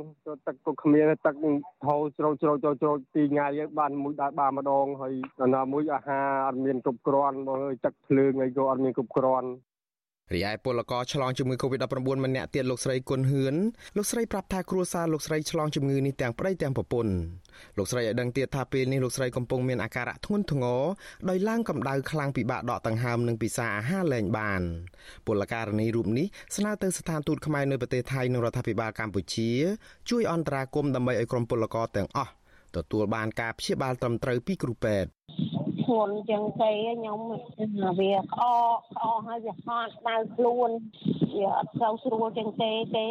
[0.48, 1.36] ទឹកក៏គ្មានទឹក
[1.88, 3.48] ហូរជ្រោចជ្រោចជ្រោចទីថ្ងៃ
[3.80, 9.50] បានមួយដែរបានម្ដងហើយដល់ណាមួយអាហារអត់មានគ្រប់គ្រាន់បងអើយទឹកភ្លើងអីក៏អត់មានគ្រប់គ្រាន់
[10.34, 13.56] រីឯពលករឆ្លងជំងឺ Covid-19 ម្នាក់ទៀតលោកស្រីគុណហឿន
[13.98, 17.14] លោកស្រីប្រាប់ថាគ្រួសារលោកស្រីឆ្លងជំងឺនេះទាំងប្តីទាំងប្រពន្ធ
[17.78, 20.82] លោកស្រីឲ្យដឹងទៀតថាពេលនេះលោកស្រីកំពុងមានអាការៈធ្ងន់ធ្ងរ
[21.30, 24.62] ដោយឡើងកម្ដៅខ្លាំងពិបាកដកដង្ហើមនិងពិសាអាហារលែងបាន
[25.26, 29.50] ពលករនីរូបនេះស្នើទៅស្ថានទូតខ្មែរនៅប្រទេសថៃនិងរដ្ឋាភិបាលកម្ពុជា
[30.10, 32.32] ជួយអន្តរាគមន៍ដើម្បីឲ្យក្រុមពលករទាំងអស់
[32.76, 35.10] ទទួលបានការព្យាបាលត្រឹមត្រូវពីគ្រូពេទ្យ
[35.92, 37.20] ធ្ងន់ជាងគេខ្ញុំ
[38.00, 38.42] វាក្អ
[38.76, 40.70] កក្អកហើយវាហត់ដៅខ្លួន
[41.38, 43.06] វាអត់ចូលស្រួលជាងគេគេ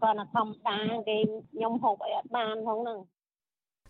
[0.00, 0.78] គាត់ធម្មតា
[1.08, 1.16] គេ
[1.52, 2.98] ខ្ញុំហូបអីអត់បានផងហ្នឹង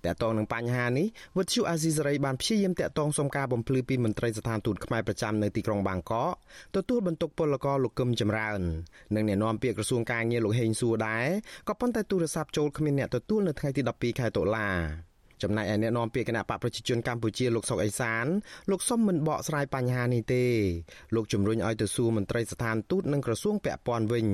[0.07, 1.07] តកតងនឹងបញ្ហានេះ
[1.39, 6.35] វិទ្យុអាស៊ីសេរីបានព្យាយាមតកតងសុំការបំភ្លឺពីមន្ត្រីស្ថានទូតខ្មែរប្រចាំនៅទីក្រុងបាងកក
[6.77, 8.61] ទទួលបន្ទុកពលករលោកកឹមចម្រើន
[9.15, 11.27] និងអ្នកនាំពាក្យក្រសួងការងារលោកហេងសួរដែរ
[11.69, 15.08] ក៏ប៉ុន្តែទូរស័ព្ទចូលគ្មានអ្នកទទួលនៅថ្ងៃទី12ខែតុលា
[15.43, 18.27] ចំណែកឯអ្នកនាំពាក្យគណៈបកប្រជាជនកម្ពុជាលោកសុកអេសាន
[18.71, 20.45] លោកសុំមិនបកស្រាយបញ្ហានេះទេ
[21.15, 24.27] លោកជំរុញឲ្យទៅសួរមន្ត្រីស្ថានទូតនិងក្រសួងពាក់ព័ន្ធវិញ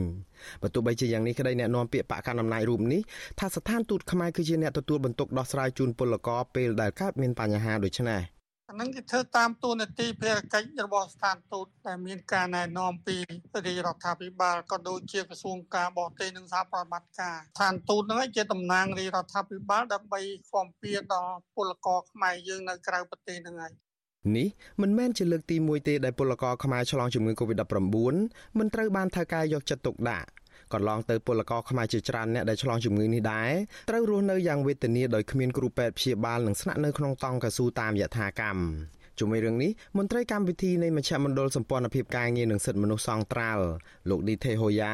[0.62, 3.00] បើទោះបីជាយ៉ាងនេះក្តីអ្នកនាំពាក្យបកកណ្ដាលអំណាចរូបនេះ
[3.40, 8.20] ថាស្ថានទូតខ្មែរគឺជាអ្នកទទួលបន្ទុកដោះស្រាយជូនពលករពេលដែលកើតមានបញ្ហាដូចនេះ
[8.74, 13.16] អានឹងគេធ្វើតាមទូនាទីភារកិច្ចរបស់ស្ថានទូតដែលមានការណែនាំពី
[13.66, 20.20] រាជរដ្ឋាភិបាលក៏ដូចជាក្រសួងការបរទេសនិងសហប្រតិបត្តិការស្ថានទូតនឹងជាតំណាងរាជរដ្ឋាភិបាលដើម្បី
[20.52, 23.72] គាំពៀដល់ពលករខ្មែរយើងនៅក្រៅប្រទេសនឹងហើយ
[24.36, 24.48] នេះ
[24.82, 30.28] មិនមែនជាលើកទី1ទេដែលពលករខ្មែរឆ្លងជំងឺ Covid-19 មិនត្រូវបានថៅកែយកចិត្តទុកដាក់
[30.74, 33.50] កន្លងទៅពលករខ្មែរជាច្រើនអ្នកដែលឆ្លងជំងឺនេះដែរ
[33.90, 38.62] ត្រូវរស់នៅយ៉ាងវេទនាដោយគ្មានគ្រូពេទ្យព្យាបាលនិងស្នាក់នៅក្នុងតង់កស៊ូតាមយថាកម្ម
[39.18, 43.64] ជាមួយរឿងនេះមន្ត្រីកម្មវិធីនៃមជ្ឈមណ្ឌលសម្ព័ន្ធភាពការងារនិងសិទ្ធិមនុស្សសង្ត្រាល់
[44.10, 44.92] លោកឌីថេហូយ៉ា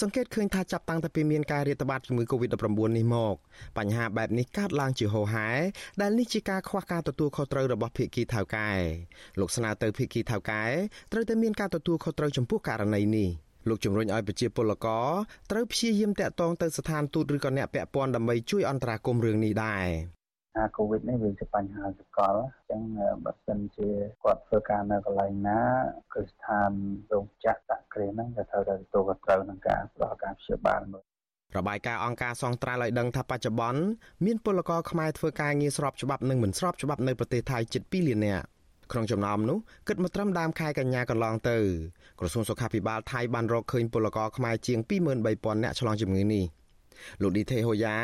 [0.00, 3.34] សង្កេតឃើញថាចាប់តាំងពីមានការរាតត្បាតជំងឺ Covid-19 នេះមក
[3.78, 5.48] បញ្ហាបែបនេះកើតឡើងជាហូរហែ
[6.00, 8.70] ដែលនេះជាការខ្វះការទទួលខុសត្រូវរបស់ភាគីថៅកែ
[9.40, 10.64] លោកស្នើទៅភាគីថៅកែ
[11.12, 13.30] ត្រូវតែមានការទទួលខុសត្រូវចំពោះករណីនេះ។
[13.70, 15.06] លោកជំរុញឲ្យប្រជាពលករ
[15.50, 19.88] ត្រូវព្យាយាមតាក់ទងទៅស្ថានទូតឬក៏អ្នកពាក់ព័ន្ធដើម្បីជួយអន្តរាគមន៍រឿងនេះដែរ
[20.58, 22.82] អាកូវីដនេះវាជាបញ្ហាសកលអញ្ចឹង
[23.24, 23.88] បើសិនជា
[24.22, 25.62] គាត់ធ្វើការនៅកន្លែងណា
[26.14, 26.70] គឺស្ថាន
[27.12, 31.04] រោងចក្រដាក់គ្រាហ្នឹងក៏ត្រូវតែទទួលខុសត្រូវនឹងការផ្ដល់ការព្យាបាលមើល
[31.56, 33.82] របាយការណ៍អង្គការសង្ត្រាល់ឲ្យដឹងថាបច្ចុប្បន្ន
[34.26, 38.46] មានពលករខ្មែរធ្វើការងារស្របច្បាប់និងមិនស្របច្បាប់នៅប្រទេសថៃជិត2លាននាក់
[38.92, 41.58] ក្នុងចំណោមនោះគិតមកត្រឹមដើមខែកញ្ញាកន្លងទៅ
[42.18, 44.78] ក្រសួងសុខាភិបាលថៃបានរកឃើញពលករខ្មែរជាង
[45.22, 46.44] 23000នាក់ឆ្លងជំងឺនេះ
[47.22, 47.96] លោកឌីថេហូយ៉ា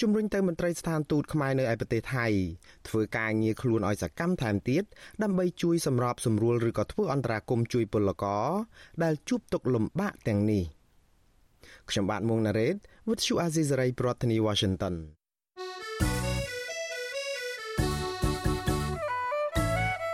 [0.00, 2.26] ជំរុញទៅមន្ត្រីស្ថានទូតខ្មែរនៅឯប្រទេសថៃ
[2.88, 4.82] ធ្វើការងារខ្លួនឲ្យសកម្មថែមទៀត
[5.22, 8.48] ដើម្បីជួយសម្របសម្រួលឬក៏ធ្វើអន្តរាគមន៍ជួយពលករ
[9.02, 10.64] ដែលជួបទុក្ខលំបាកទាំងនេះ
[11.90, 12.76] ខ្ញុំបាទមុងណារ៉េត
[13.08, 14.94] With you Azizi ប្រធានាទី Washington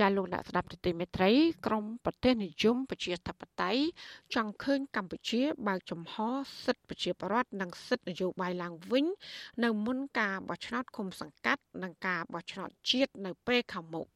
[0.00, 1.30] ចាលោកអ្នកស្ដាប់ទទីមេត្រី
[1.66, 3.82] ក្រមប្រទេសនិយមប្រជាធិបតេយ្យ
[4.34, 6.14] ចង់ឃើញកម្ពុជាបើកចំហ
[6.64, 9.06] សិទ្ធិប្រជាប្រដ្ឋនិងសិទ្ធិនយោបាយឡើងវិញ
[9.64, 14.06] នៅមុនការបោះឆ្នោតឃុំសង្កាត់និងការបោះឆ្នោតជាតិនៅពេលខាងមុខ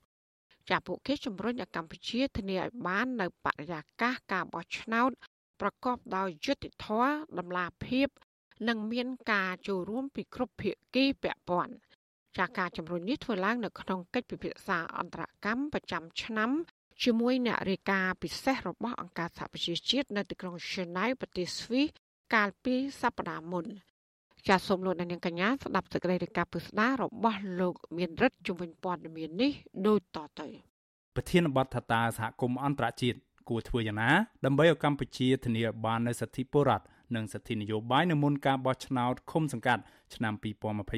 [0.71, 5.11] ចាពួកគេជំរុញឲ្យកម្ពុជាធានាឲ្យបាននៅបរិយាកាសការបោះឆ្នោត
[5.61, 8.09] ប្រកបដោយយុត្តិធម៌តម្លាភាព
[8.69, 11.75] និងមានការចូលរួមពីគ្រប់ភាគីពាក់ព័ន្ធ
[12.39, 16.51] ចាការជំរុញនេះធ្វើឡើងនៅក្នុងកិច្ចពិភាក្សាអន្តរកម្មប្រចាំឆ្នាំ
[17.03, 21.87] ជាមួយអ្នករាយការណ៍ពិសេសរបស់អង្គការសហប្រជាជាតិនៅទីក្រុង Geneva ប្រទេសស្វីស
[22.35, 23.67] កាលពីសប្តាហ៍មុន
[24.49, 29.53] ចាសសូមលោកអ្នកនាងកញ្ញាស្ដាប់សេចក្តីរាយការណ៍ពិស្ដាររបស់លោកមានរិទ្ធជំនាញព័ត៌មាននេះ
[29.87, 30.49] ដូចតទៅ
[31.17, 33.19] ប្រធានបទថាតាសហគមន៍អន្តរជាតិ
[33.49, 34.11] គួរធ្វើយ៉ាងណា
[34.45, 36.85] ដើម្បីឲ្យកម្ពុជាធានាបាននូវសិទ្ធិពលរដ្ឋ
[37.15, 39.83] និងសិទ្ធិនយោបាយនៅមុនការបោះឆ្នោតឃុំសង្កាត់
[40.15, 40.35] ឆ្នាំ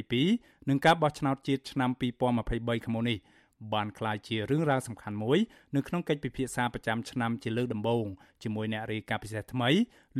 [0.02, 3.18] 2022និងការបោះឆ្នោតជាតិឆ្នាំ2023ខាងមុខនេះ
[3.74, 5.38] បានក្លាយជារឿងរ៉ាវសំខាន់មួយ
[5.76, 8.06] នៅក្នុងកិច្ចពិភាក្សាប្រចាំឆ្នាំជាលើកដំបូង
[8.42, 9.70] ជាមួយអ្នករាយការណ៍ពិសេសថ្មី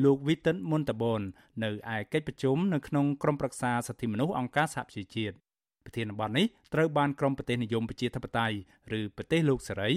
[0.05, 1.23] លោក Winston Montalban
[1.65, 5.37] នៅឯកិច្ចប្រជុំនៅក្នុងក្រុមប្រឹក្សាសិទ្ធិមនុស្សអង្គការសហប្រជាជាតិ
[5.85, 8.57] ប្រធានបទនេះត្រូវបានក្រុមប្រទេសនិយមប្រជាធិបតេយ្យ
[8.99, 9.91] ឬប្រទេសលោកសេរី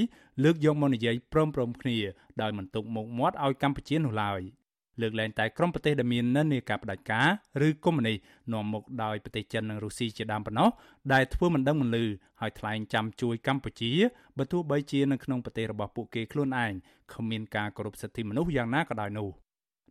[0.44, 1.98] លើកយកមកនិយាយព្រមព្រំគ្នា
[2.42, 4.42] ដោយមិនទុកមុខមាត់ឲ្យកម្ពុជានោះឡើយ។
[5.02, 7.28] លើកលែងតែក្រុមប្រទេសដែលមាននិន្នាការបដិការ
[7.68, 8.18] ឬកុម្មុយនីស
[8.54, 10.70] នាំមុខដោយប្រទេសចិននិងរុស្ស៊ីជាដើមប៉ុណ្ណោះ
[11.14, 12.06] ដែលធ្វើមិនដឹងមិនលឺ
[12.42, 13.92] ហើយថ្លែងចាំជួយកម្ពុជា
[14.38, 16.74] បើទោះបីជានៅក្នុងប្រទេសរបស់ពួកគេខ្លួនឯង
[17.14, 19.30] គ្មានការគោរពសិទ្ធិមនុស្សយ៉ាងណាក៏ដោយនោះ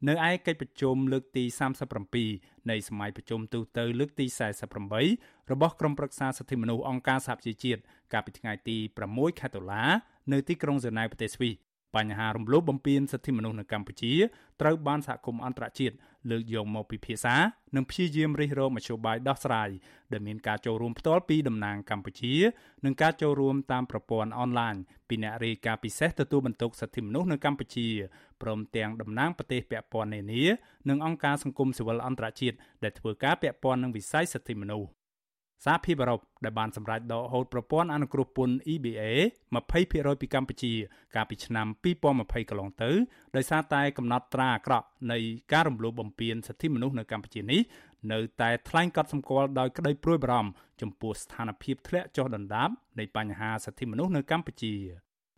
[0.09, 1.45] នៅឯកិច្ចប្រជុំលើកទី
[2.07, 4.27] 37នៃសម័យប្រជុំទូទៅលើកទី
[4.89, 7.81] 48របស់ក្រុមប្រឹក្សាសិទ្ធិមនុស្សអង្គការសហប្រជាជាតិ
[8.13, 8.77] កាលពីថ្ងៃទី
[9.09, 9.85] 6ខែតុលា
[10.33, 11.55] នៅទីក្រុងហ្សឺណែវប្រទេសស្វីស
[11.97, 14.13] បញ្ហារំលោភបំពានសិទ្ធិមនុស្សនៅកម្ពុជា
[14.61, 15.95] ត្រូវបានសហគមន៍អន្តរជាតិ
[16.31, 17.37] លើកយកមកពិភាក្សា
[17.77, 19.69] និងព្យាយាមរិះរកមធ្យោបាយដោះស្រាយ
[20.13, 22.35] ដែលមានការចូលរួមផ្ទាល់ពីតំណាងកម្ពុជា
[22.85, 24.75] និងការចូលរួមតាមប្រព័ន្ធអនឡាញ
[25.09, 27.89] ពីអ្នករាយការណ៍ពិសេសទទួលបន្ទុកសិទ្ធិមនុស្សនៅកម្ពុជា
[28.43, 30.43] ព្រមទាំងតំណាងប្រទេសពាក់ព័ន្ធនានា
[30.89, 34.89] និងអង្គការសង្គមស៊ីវិលអន្តរជាតិដែលធ្វើការពាក់ព័ន្ធនឹងវិស័យសិទ្ធិមនុស្ស
[35.65, 39.03] សហភាពអឺរ៉ុបដែលបានសម្រេចដកហូតប្រព័ន្ធអនុគ្រោះពន្ធ EBA
[39.63, 40.73] 20%ពីកម្ពុជា
[41.15, 41.67] កាលពីឆ្នាំ
[42.09, 42.91] 2020កន្លងទៅ
[43.37, 45.19] ដោយសារតែកំណត់ត្រាអាក្រក់នៃ
[45.53, 47.61] ការរំលោភបំពានសិទ្ធិមនុស្សនៅកម្ពុជានេះ
[48.13, 50.51] នៅតែថ្លែងកត់សម្គាល់ដោយក្តីព្រួយបារម្ភ
[50.81, 54.75] ចំពោះស្ថានភាពធ្លាក់ចុះដុនដាបនៃបញ្ហាសិទ្ធិមនុស្សនៅកម្ពុជា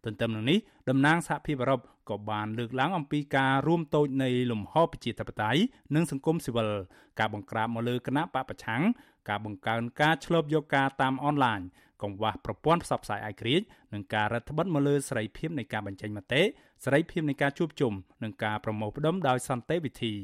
[0.04, 1.80] ទន្ទឹមនឹងនេះតំណាងសហភាពអឺរ៉ុប
[2.10, 5.60] ក៏បានលើកឡើងអំពីការរួមតូចនៃលំហប្រជាធិបតេយ្យ
[5.94, 6.70] និងសង្គមស៊ីវិល
[7.18, 8.82] ការបង្ក្រាបមកលើគណៈបពប្រឆាំង
[9.28, 11.60] ការបង្កើនការឆ្លប់យកការតាមអនឡាញ
[12.02, 16.42] កង្វះប្រព័ន្ធផ្សព្វផ្សាយឯករាជ្យនិងការរដ្ឋបិទមកលើសេរីភាពនៃការបញ្ចេញមតិ
[16.84, 17.92] សេរីភាពនៃការជួបជុំ
[18.22, 20.14] និងការប្រមូលផ្ដុំដោយសន្តិវិធី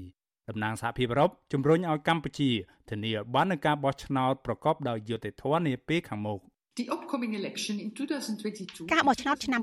[0.48, 2.50] តំណាងសហភាពអឺរ៉ុបជំរុញឲ្យកម្ពុជា
[2.90, 6.40] ធានាបាននូវការបោះឆ្នោតប្រកបដោយយុត្តិធម៌នាពេលខាងមុខ។
[8.92, 9.62] ការបោះឆ្នោតឆ្នាំ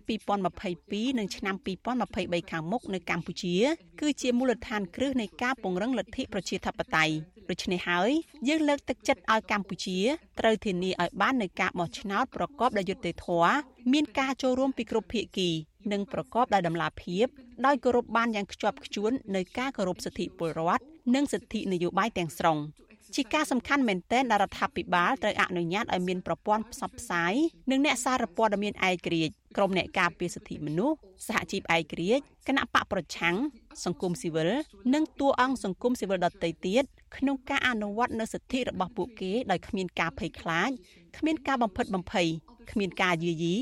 [0.57, 1.55] 2022និងឆ្នាំ
[2.03, 3.55] 2023ខាងមុខនៅកម្ពុជា
[4.01, 7.13] គឺជាមូលដ្ឋានគ្រឹះនៃការពង្រឹងលទ្ធិប្រជាធិបតេយ្យ
[7.49, 8.11] ដូច្នេះហើយ
[8.47, 9.99] យើងលើកទឹកចិត្តឲ្យកម្ពុជា
[10.39, 13.53] ត្រូវធានាឲ្យបាននូវការបោះឆ្នោតប្រកបដោយយុត្តិធម៌
[13.93, 15.49] មានការចូលរួមពីគ្រប់ភាគី
[15.91, 17.25] និងប្រកបដោយតម្លាភាព
[17.65, 20.83] ដោយគោរពបានយ៉ាងខ្ជាប់ខ្ជួននៅការគោរពសិទ្ធិពលរដ្ឋ
[21.15, 22.57] និងសិទ្ធិនយោបាយទាំងស្រុង
[23.15, 27.33] ជាការសំខាន់មែនទែនដែលរដ្ឋាភិបាលត្រូវអនុញ្ញាតឲ្យមានប្រព័ន្ធផ្សព្វផ្សាយ
[27.71, 30.97] និងអ្នកសារព័ត៌មានឯករាជ្យក្រុមអ្នកការពារសិទ្ធិមនុស្ស
[31.27, 33.35] សហជីពឯករាជ្យគណៈបកប្រឆាំង
[33.85, 34.49] សង្គមស៊ីវិល
[34.93, 36.83] និងតួអង្គសង្គមស៊ីវិលដទៃទៀត
[37.17, 40.69] ក្នុងការអនុវត្តនូវសិទ្ធិរបស់ពួកគេដោយគ្មានការភ័យខ្លាច
[41.17, 42.27] គ្មានការបំផិតបំភ័យ
[42.71, 43.55] គ្មានការយាយី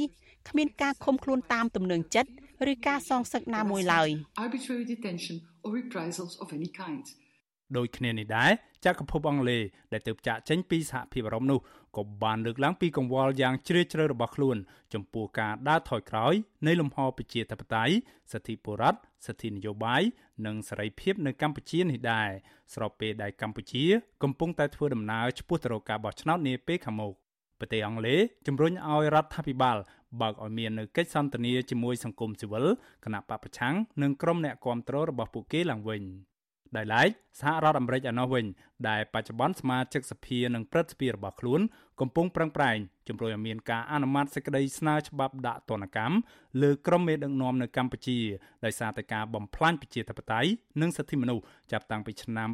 [0.50, 2.32] គ្មានការឃុំខ្លួនតាមទំនឹងចិត្ត
[2.72, 4.10] ឬការសងសឹកណាមួយឡើយ
[4.46, 7.04] arbitrary detention or reprisals of any kind
[7.78, 8.52] ដូចគ្នានេះដែរ
[8.86, 9.64] ចក្រភពអង់គ្លេស
[9.94, 11.60] ដែលទើបចាក់ចេញពីសហភាពអឺរ៉ុបនោះ
[11.98, 14.58] ក៏បានលើកឡើងពីកង្វល់យ៉ាងជ្រាលជ្រៅរបស់ខ្លួន
[14.94, 16.34] ចំពោះការដើរថយក្រោយ
[16.68, 17.94] នៃលំហប្រជាធិបតេយ្យ
[18.32, 20.02] សិទ្ធិបុរដ្ឋសិទ្ធិនយោបាយ
[20.46, 22.30] និងសេរីភាពនៅកម្ពុជានេះដែរ
[22.74, 23.84] ស្របពេលដែលកម្ពុជា
[24.24, 27.14] កំពុងតែធ្វើដំណើរឆ្ពោះទៅរកការបោះឆ្នោតនាពេលខាងមុខ
[27.60, 29.78] ប្រទេសអង់គ្លេសជំរុញឲ្យរដ្ឋាភិបាល
[30.22, 32.66] បើកឲ្យមាននៅកិច្ចសន្ទនាជាមួយសង្គមស៊ីវិល
[33.06, 36.04] គណៈបពប្រឆាំងនិងក្រុមអ្នកគាំទ្ររបស់ពួកគេឡើងវិញ។
[36.78, 37.10] ដោយឡែក
[37.40, 38.46] សហរដ្ឋអាមេរិកឯណោះវិញ
[38.90, 41.62] ដែលបច្ចុប្បន្នសមាជិកសភានិងព្រឹទ្ធសភារបស់ខ្លួន
[42.02, 42.78] កំពុងប្រឹងប្រែង
[43.08, 46.18] ជំរុញឲ្យមានការអនុម័តសេចក្តីស្នើច្បាប់ដាក់ទណ្ឌកម្ម
[46.62, 48.20] លើក្រុមមេដឹកនាំនៅកម្ពុជា
[48.66, 50.50] ដោយសារតែការបំផ្លាញប្រជាធិបតេយ្យ
[50.82, 52.50] និងសិទ្ធិមនុស្សចាប់តាំងពីឆ្នាំ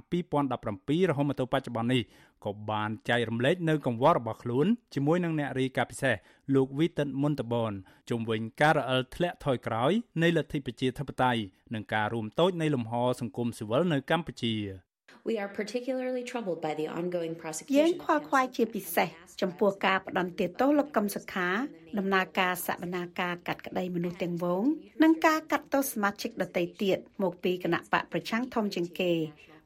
[0.52, 2.02] 2017រហូតមកទល់បច្ចុប្បន្ននេះ
[2.46, 6.16] ក៏បានចែករំលែកនៅកង្វល់របស់ខ្លួនជាមួយនឹងអ្នករាយការណ៍ពិសេស
[6.56, 7.72] លោកវីតិនមុនតបន
[8.10, 9.92] ជុំវិញការរអិលធ្លាក់ថយក្រោយ
[10.22, 11.42] នៃលទ្ធិប្រជាធិបតេយ្យ
[11.74, 14.87] និងការរួមតូចនៃលំហសង្គមស៊ីវិលនៅកម្ពុជា
[15.30, 19.10] We are particularly troubled by the ongoing prosecution យើងខ្វល់ខ្វាយជាពិសេស
[19.42, 21.50] ចំពោះការផ្ដន្ទាទោសលោកកឹមសុខា
[21.98, 24.64] ដំណើរការសវនាការកាត់ក្តីមនុស្សទាំងវង
[25.04, 29.14] និងការកាត់ទោសសមាជិកដទៃទៀតមកពីគណៈបកប្រឆាំងធំជាងគេ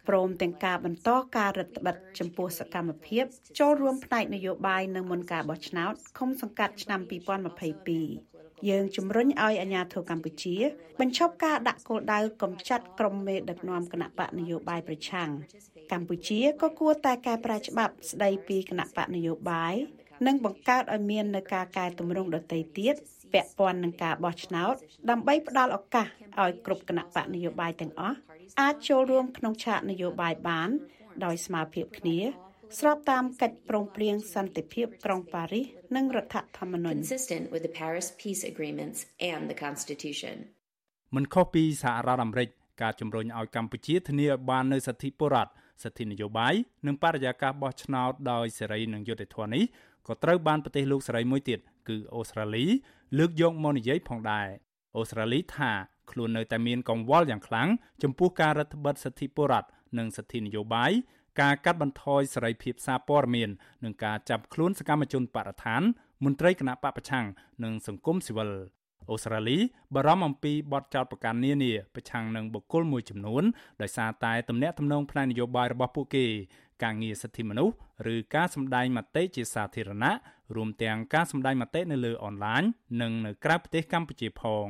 [0.07, 3.25] ព្រមទាំងការបន្តការរដ្ឋបិទចំពោះសកម្មភាព
[3.59, 8.30] ចូលរួមផ្នែកនយោបាយនៅមុនការបោះឆ្នោតឃុំសង្កាត់ឆ្នាំ2022
[8.69, 10.55] យើងជំរុញឲ្យអាជ្ញាធរកម្ពុជា
[10.99, 15.29] បញ្ឈប់ការដាក់គោលដៅកំចាត់ក្រុមមេដឹកនាំគណៈបកនយោបាយប្រឆាំង
[15.91, 19.75] កម្ពុជាក៏គួរតែកែប្រែច្បាប់ស្ដីពីគណៈបកនយោបាយ
[20.27, 22.95] និងបង្កើតឲ្យមាននៅការកែតម្រង់ដទៃទៀត
[23.33, 24.75] ពាក់ព័ន្ធនឹងការបោះឆ្នោត
[25.09, 26.07] ដើម្បីផ្ដល់ឱកាស
[26.41, 28.17] ឲ្យគ្រប់គណៈបកនយោបាយទាំងអស់
[28.61, 30.69] អាចចូលរួមក្នុងឆាកនយោបាយបាន
[31.25, 32.19] ដោយស្មារតីគ្នា
[32.79, 35.65] ស្របតាមកិច្ចព្រមព្រៀងសន្តិភាពក្រុងប៉ារីស
[35.95, 38.99] និងរដ្ឋធម្មនុញ្ញ consistent with the Paris peace agreements
[39.31, 40.35] and the constitution
[41.15, 42.49] មិនខុសពីសហរដ្ឋអាមេរិក
[42.81, 45.51] ការជំរុញឲ្យកម្ពុជាធានាឲ្យបាននូវសិទ្ធិបុរដ្ឋ
[45.83, 46.53] សិទ្ធិនយោបាយ
[46.87, 49.63] និងបរិយាកាសបោះឆ្នោតដោយសេរីនិងយុត្តិធម៌នេះ
[50.07, 51.59] ក៏ត្រូវបានប្រទេសលោកសេរីមួយទៀត
[51.89, 52.65] គឺអូស្ត្រាលី
[53.17, 54.47] លើកយកមកនិយាយផងដែរ
[54.97, 55.71] អូស្ត្រាលីថា
[56.11, 57.69] ខ្លួននៅតែមានកង្វល់យ៉ាងខ្លាំង
[58.03, 60.91] ចំពោះការរដ្ឋបិទសិទ្ធិបុរដ្ឋនិងសិទ្ធិនយោបាយ
[61.39, 63.49] ការកាត់បន្ថយសេរីភាពសារព័ត៌មាន
[63.83, 65.81] និងការចាប់ខ្លួនសកម្មជនបរិស្ថាន
[66.25, 67.25] មន្ត្រីគណៈបពប្រឆាំង
[67.63, 68.51] និងសង្គមស៊ីវិល
[69.09, 69.57] អូស្ត្រាលី
[69.95, 73.43] បារម្ភអំពីបទចោទប្រកាន់នានាប្រឆាំងនឹងបុគ្គលមួយចំនួន
[73.81, 76.25] ដោយសារតែទំនាក់ទំនងផ្នែកនយោបាយរបស់ពួកគេ
[76.83, 77.75] ការងារសិទ្ធិមនុស្ស
[78.13, 80.13] ឬការសម្ដែងមតិជាសាធារណៈ
[80.55, 82.63] រួមទាំងការសម្ដែងមតិនៅលើអនឡាញ
[83.01, 84.67] និងនៅក្រៅប្រទេសកម្ពុជាផង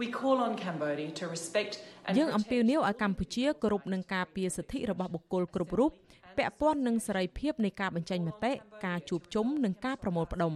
[0.00, 1.72] We call on Cambodia to respect
[2.18, 5.92] យើងអំពាវនាវឲ្យកម្ពុជាគោរពនឹងការពារសិទ្ធិរបស់បុគ្គលគ្រប់រូប
[6.38, 8.52] ពាក់ព័ន្ធនឹងសេរីភាពនៃការបញ្ចេញមតិ
[8.86, 10.52] ការជួបជុំនិងការប្រមូលផ្ដុំ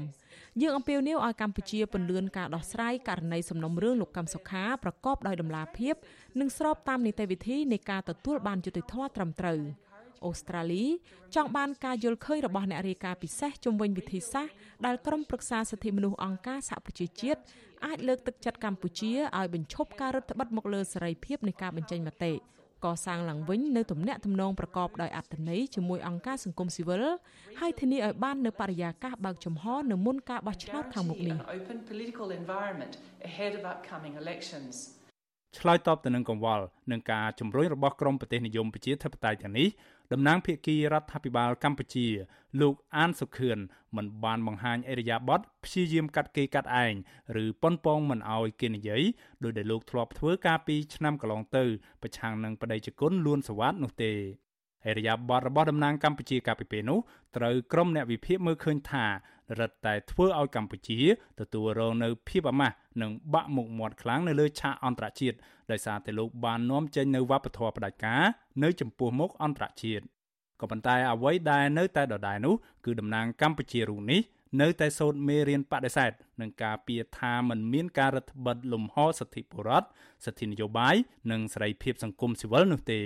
[0.63, 5.95] យើងអំពាវនាវឲ្យកម្ពុជាពន្យាការដោះស្រាយករណីសំណុំរឿងលោកកឹមសុខាប្រកបដោយតម្លាភាព
[6.41, 9.59] និងស្របតាមនីតិវិធីនៃការទទួលបានយុត្តិធម៌ត្រឹមត្រូវ។
[10.25, 10.85] អូស្ត្រាលី
[11.35, 14.55] ចង់បានការយល់ឃើញរបស់អ្នករាយការណ៍ពិសេសជំវិញវិធីសាស្ត្រ
[14.87, 17.41] ដែលក្រុមប្រឹក្សាសិទ្ធិមនុស្សអង្គការសហប្រជាជាតិ
[17.87, 22.33] អាចលើកទឹកចិត្តកម្ពុជាឲ្យបញ្ឈប់ការរឹតបន្តឹងមកលើសេរីភាពនៃការបញ្ចេញមតិ
[22.85, 27.05] កសាងឡើងវិញនៅទំនាក់ទំនងប្រកបដោយអត្ថន័យជាមួយអង្គការសង្គមស៊ីវិល
[27.61, 31.37] ហើយធានាឲ្យបាននៅបរិយាកាសបើកចំហនៅមុនការបោះឆ្នោតខាងមុខនេះ
[35.59, 39.69] ឆ្លើយតបទៅនឹងកង្វល់នឹងការជំរុញរបស់ក្រមប្រទេសនិយមប្រជាធិបតេយ្យទាំងនេះ
[40.13, 42.07] តំណាងភាគីរដ្ឋាភិបាលកម្ពុជា
[42.61, 43.59] លោកអានសុខឿន
[43.97, 46.95] មិនបានបង្ហាញអេរយាប័តព្យាយាមកាត់គេកាត់ឯង
[47.43, 49.03] ឬប៉ុនប៉ងមិនអោយគេនិយាយ
[49.45, 51.65] ដោយដែលលោកធ្លាប់ធ្វើកាលពីឆ្នាំកន្លងទៅ
[52.03, 54.13] ប្រឆាំងនឹងបដិជគុណលួនសវ័តនោះទេ
[54.87, 56.99] អេរយាប័តរបស់តំណាងកម្ពុជាកាលពីពេលនោះ
[57.37, 59.07] ត្រូវក្រុមអ្នកវិភាគមើលឃើញថា
[59.61, 61.01] រឹតតែធ្វើឲ្យកម្ពុជា
[61.41, 65.37] ទទួលរងនៅភាពអាម៉ាស់និងបាក់មុខមាត់ខ្លាំងនៅលើឆាកអន្តរជាតិ
[65.71, 68.23] ដោយសារតែលោកបាននាំចេញនៅវប្បធម៌ផ្ដាច់ការ
[68.63, 70.05] នៅចំពោះមុខអន្តរជាតិ
[70.61, 74.21] ក៏ប៉ុន្តែអ្វីដែលនៅតែដដែលនោះគឺតំណាងកម្ពុជារូបនេះ
[74.61, 79.89] នៅតែសូត្រមេរៀនបដិសេធនឹងការពៀថាมันមានការរដ្ឋបិទលំហសិទ្ធិបុរដ្ឋ
[80.25, 80.95] សិទ្ធិនយោបាយ
[81.31, 83.01] និងសេរីភាពសង្គមស៊ីវិលនោះទេ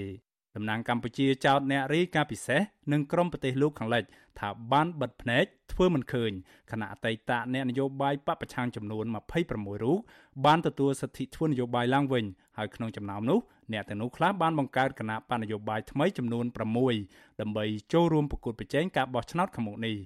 [0.57, 2.61] តំណាងកម្ពុជាចោទអ្នករាយការណ៍ពិសេស
[2.93, 4.05] និងក្រមប្រទេសលោកខាងលិច
[4.41, 6.31] ថាបានបិទភ្នែកធ្វើមិនឃើញ
[6.71, 9.05] គណៈអតីតអ្នកនយោបាយបពប្រឆាំងចំនួន
[9.45, 9.99] 26រូប
[10.45, 12.25] បានទទួលសិទ្ធិធ្វើនយោបាយឡើងវិញ
[12.59, 13.39] ហើយក្នុងចំណោមនោះ
[13.73, 16.45] អ្នកទាំងនោះខ្លះបានបង្កើតគណៈបណ្ឌនយោបាយថ្មីចំនួន
[16.93, 19.97] 6ដើម្បីចូលរួមប្រកួតប្រជែងការបោះឆ្នោតខាងមុខនេះ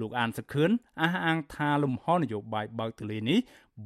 [0.00, 0.70] លោកអានសខឿន
[1.02, 3.38] អះអាងថាលំហនយោបាយបើកទលានេះ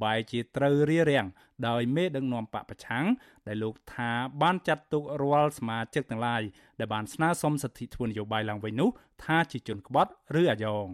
[0.03, 1.27] បែរជាត្រូវរារាំង
[1.69, 3.05] ដោយមេដឹកនាំបពប្រឆាំង
[3.47, 4.11] ដែលលោកថា
[4.43, 6.43] បានចាត់ទុករាល់សមាជិកទាំងឡាយ
[6.79, 8.91] ដែលបានស្នើសុំសិទ្ធិធ្វើនយោបាយឡើងវិញនោះ
[9.25, 10.89] ថាជាជនក្បត់ឬអាយ៉ង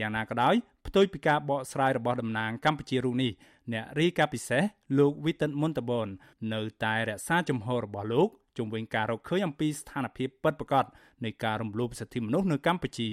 [0.00, 0.54] យ៉ាងណាក៏ដោយ
[0.86, 3.32] ផ្ទុយពីការបកស្រាយរបស់តំណាងកម្ពុជារូបនេះ
[3.72, 4.62] អ្នករីកាពិសេស
[4.98, 6.08] លោកវីតិនមុនតបន
[6.54, 10.84] នៅតែរក្សាជំហររបស់លោកជុំវិញការរកឃើញអំពីស្ថានភាពពិតប្រាកដ
[11.24, 13.10] នៃការរំលោភសិទ្ធិមនុស្សនៅកម្ពុជា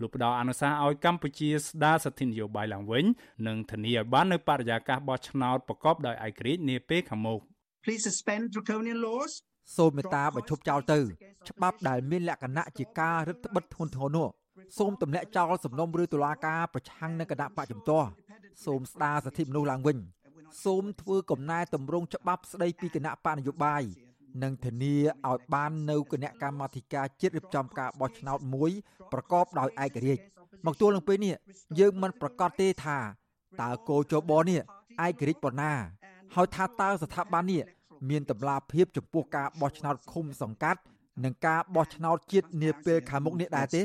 [0.00, 3.04] លោកផ្ដល់អនុសាសន៍ឲ្យកម្ពុជាស្ដារសិទ្ធិនយោបាយឡើងវិញ
[3.46, 7.40] និងធានាឲ្យបាននូវបរិយាកាសបោះឆ្នោតប្រកបដោយឯករាជ្យនាពេលខាងមុខ
[7.84, 9.32] Please suspend draconian laws
[9.76, 10.98] សូមមេត្តាបញ្ឈប់ចោលទៅ
[11.48, 14.28] ច្បាប់ដែលមានលក្ខណៈជាការរឹតបន្តឹងធ្ងន់ធ្ងរនោះ
[14.78, 18.08] សូមទម្លាក់ចោលសំណុំឬតុលាការប្រឆាំងនឹងគណៈបកជំទាស់
[18.64, 19.98] សូមស្ដារសិទ្ធិមនុស្សឡើងវិញ
[20.64, 23.82] សូមធ្វើកំណែតម្រង់ច្បាប់ស្ដីពីគណៈបកនយោបាយ
[24.42, 24.94] និងធានា
[25.30, 28.70] ឲ្យបាននៅគណៈកម្មាធិការជាតិរៀបចំការបោះឆ្នោតមួយ
[29.12, 30.22] ប្រកបដោយឯករាជ្យ
[30.66, 31.34] មកទល់នឹងពេលនេះ
[31.78, 32.98] យើងមិនប្រកាសទេថា
[33.62, 34.60] តើគោចបនេះ
[35.06, 35.72] ឯករាជ្យប៉ុណ្ណា
[36.34, 37.62] ហើយថាតើស្ថាប័ននេះ
[38.10, 40.80] មានតម្លាភាពចំពោះការបោះឆ្នោតឃុំសង្កាត់
[41.24, 43.82] និងការបោះឆ្នោតជាតិនាពេលខាងមុខនេះដែរទេ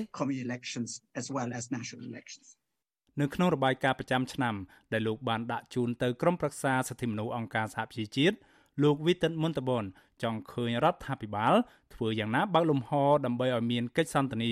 [3.22, 4.56] នៅក្នុងរបាយការណ៍ប្រចាំឆ្នាំ
[4.94, 8.36] ដែលលោកបានដាក់ជូនទៅក្រមប្រឹក្សាសិទ្ធិមនុស្សអង្គការសហប្រជាជាតិ
[8.82, 9.84] លោកវីតិនមុនតបន
[10.24, 11.54] ចង់ឃើញរដ្ឋាភិបាល
[11.94, 12.92] ធ្វើយ៉ាងណាបើកលំហ
[13.26, 14.52] ដើម្បីឲ្យមានកិច្ចសន្ទនា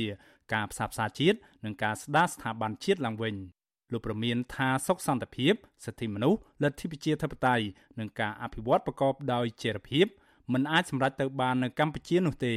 [0.53, 3.35] ការផ្សះផ្សាជាតិនិងការស្ដារស្ថាប័នជាតិឡើងវិញ
[3.91, 5.53] លោកប្រមានថាសុខសន្តិភាព
[5.85, 7.65] សិទ្ធិមនុស្សលទ្ធិប្រជាធិបតេយ្យ
[7.99, 10.05] និងការអភិវឌ្ឍប្រកបដោយចីរភាព
[10.53, 12.53] មិនអាចសម្រេចទៅបាននៅកម្ពុជានោះទេ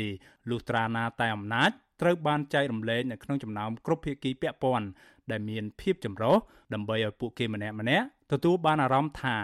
[0.50, 4.86] លុះត្រាណាតែអំណាចត្រូវបានចែករំលែកនៅក្នុងចំណោមគ្រប់ភាគីពាក់ព័ន្ធ
[5.30, 6.34] ដែលមានភាពចម្រុះ
[6.74, 9.36] ដើម្បីឲ្យពួកគេម្នាក់ម្នាក់ទទួលបានអារម្មណ៍ថា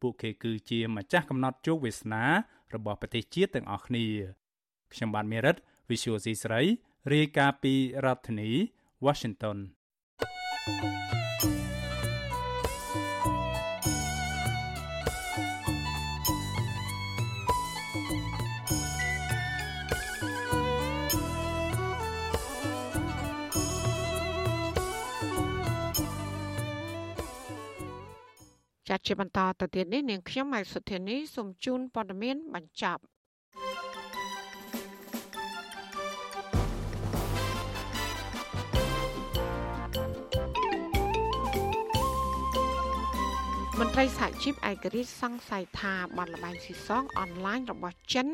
[0.00, 2.24] ពួកគេគឺជាម្ចាស់កំណត់ជោគវាសនា
[2.74, 4.04] របស់ប្រទេសជាតិទាំងអស់គ្នា
[4.92, 5.56] ខ្ញុំបាទមេរិត
[5.90, 6.60] Visual C ស្រី
[7.12, 7.74] រាយការណ៍ពី
[8.04, 8.50] រដ្ឋធានី
[9.04, 9.58] Washington
[10.66, 11.67] thank you
[28.88, 33.02] ចាត់ជាបន្តទៅទៀតនេះនាងខ្ញុំម៉ៃសុធានីសូមជូនព័ត៌មានបញ្ចប់
[43.82, 48.28] មន្ត្រីសហជីពឯករាជ្យសង្ស័យថាបទល្បែងស៊ីសងអនឡាញរបស់ចិន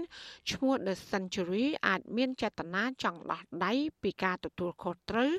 [0.53, 3.73] ឈ្មោះ The Century អាចមានចេតនាចង់ដោះដៃ
[4.03, 5.31] ពីការទទួលខុសត្រូវ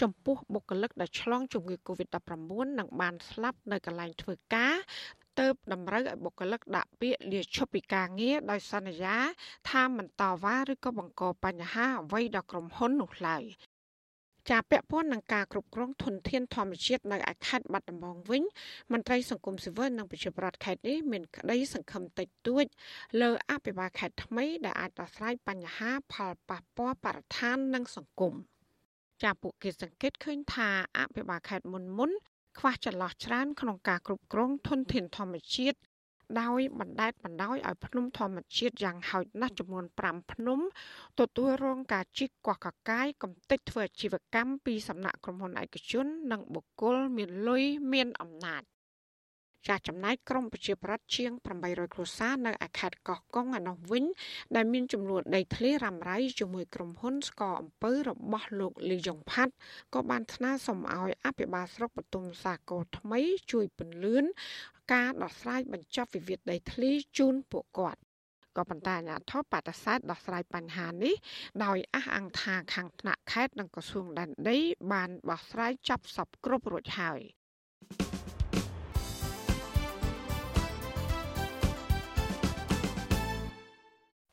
[0.00, 2.30] ចំពោះបុគ្គលិកដែលឆ្លងជំងឺ Covid-19
[2.78, 4.74] និងបានស្លាប់នៅកន្លែងធ្វើការ
[5.38, 9.16] ទៅតម្រូវឲ្យបុគ្គលិកដាក់ពាក្យលាឈប់ពីការងារដោយសន្យា
[9.70, 13.44] ថាមិនតវ៉ាឬក៏បង្កបញ្ហាអ្វីដល់ក្រុមហ៊ុននោះឡើយ
[14.50, 18.42] ចាពាក់ព័ន្ធនឹងការគ្រប់គ្រងធនធានធម្មជាតិនៅឯខេត្តបាត់ដំបងវិញ
[18.92, 22.64] មន្ត្រីសង្គមស៊ីវិលនិងប្រជាប្រដ្ឋខេត្តនេះមានក្តីសង្ឃឹមតិចតួច
[23.20, 28.34] លើអភិបាលខេត្តថ្មីដែលអាចដោះស្រាយបញ្ហាផលប៉ះពាល់បរិស្ថាននិងសង្គម
[29.22, 30.68] ចាពួកគេសង្កេតឃើញថា
[30.98, 32.10] អភិបាលខេត្តមុនមុន
[32.58, 35.78] ខ្វះចន្លោះច្រើនក្នុងការគ្រប់គ្រងធនធានធម្មជាតិ
[36.40, 40.60] ដោយបណ្តែតបណ្ដោយឲ្យភ្នំធម្មជាតិយ៉ាងហោចណាស់ចំនួន5ភ្នំ
[41.20, 48.62] ទទួលរងការជីកកោះកកាយកំទេចធ្វើអាជីវកម្មពីសំណាក់ក្រុមហ៊ុនឯកជន និងបុគ្គលមានលុយមានអំណាច
[49.68, 51.30] ចាស់ចំណាយក្រមប្រជាប្រដ្ឋជាង
[51.62, 54.04] 800គ្រួសារនៅខេត្តកោះកុងឯនោះវិញ
[54.56, 59.52] ដែលមានចំនួនដីធ្លីរ៉ាំរ៉ៃជាមួយក្រុមហ៊ុនស្កអំពើរបស់លោកលីយ៉ុងផាត់
[59.94, 63.20] ក៏បានថ្នើសុំឲ្យអភិបាលស្រុកបទុមសាគរថ្មី
[63.52, 64.24] ជួយពន្លឿន
[64.92, 68.00] ការដោះស្រាយបញ្ចប់វិវាទដីធ្លីជូនពួកគាត់
[68.56, 71.14] ក៏ប៉ុន្តែអាជ្ញាធរបដិសេធដោះស្រាយបញ្ហានេះ
[71.64, 74.58] ដោយអះអាងថាខាងថ្នាក់ខេត្តនិងក្រសួងដែនដី
[74.92, 77.20] បានដោះស្រាយចាប់សពគ្រប់រួចហើយ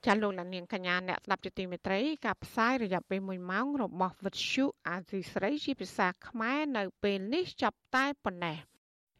[0.06, 8.58] ចាលោកលានកញ្ញាអ្នកស្ដាប់ជាទីមេត្រីការផ្សាយរយៈពេល1ម៉ោងរបស់វិទ្យុអាស៊ីស្រីជាភាសាខ្មែរនៅពេលនេះចាប់តែប៉ុណ្ណេះ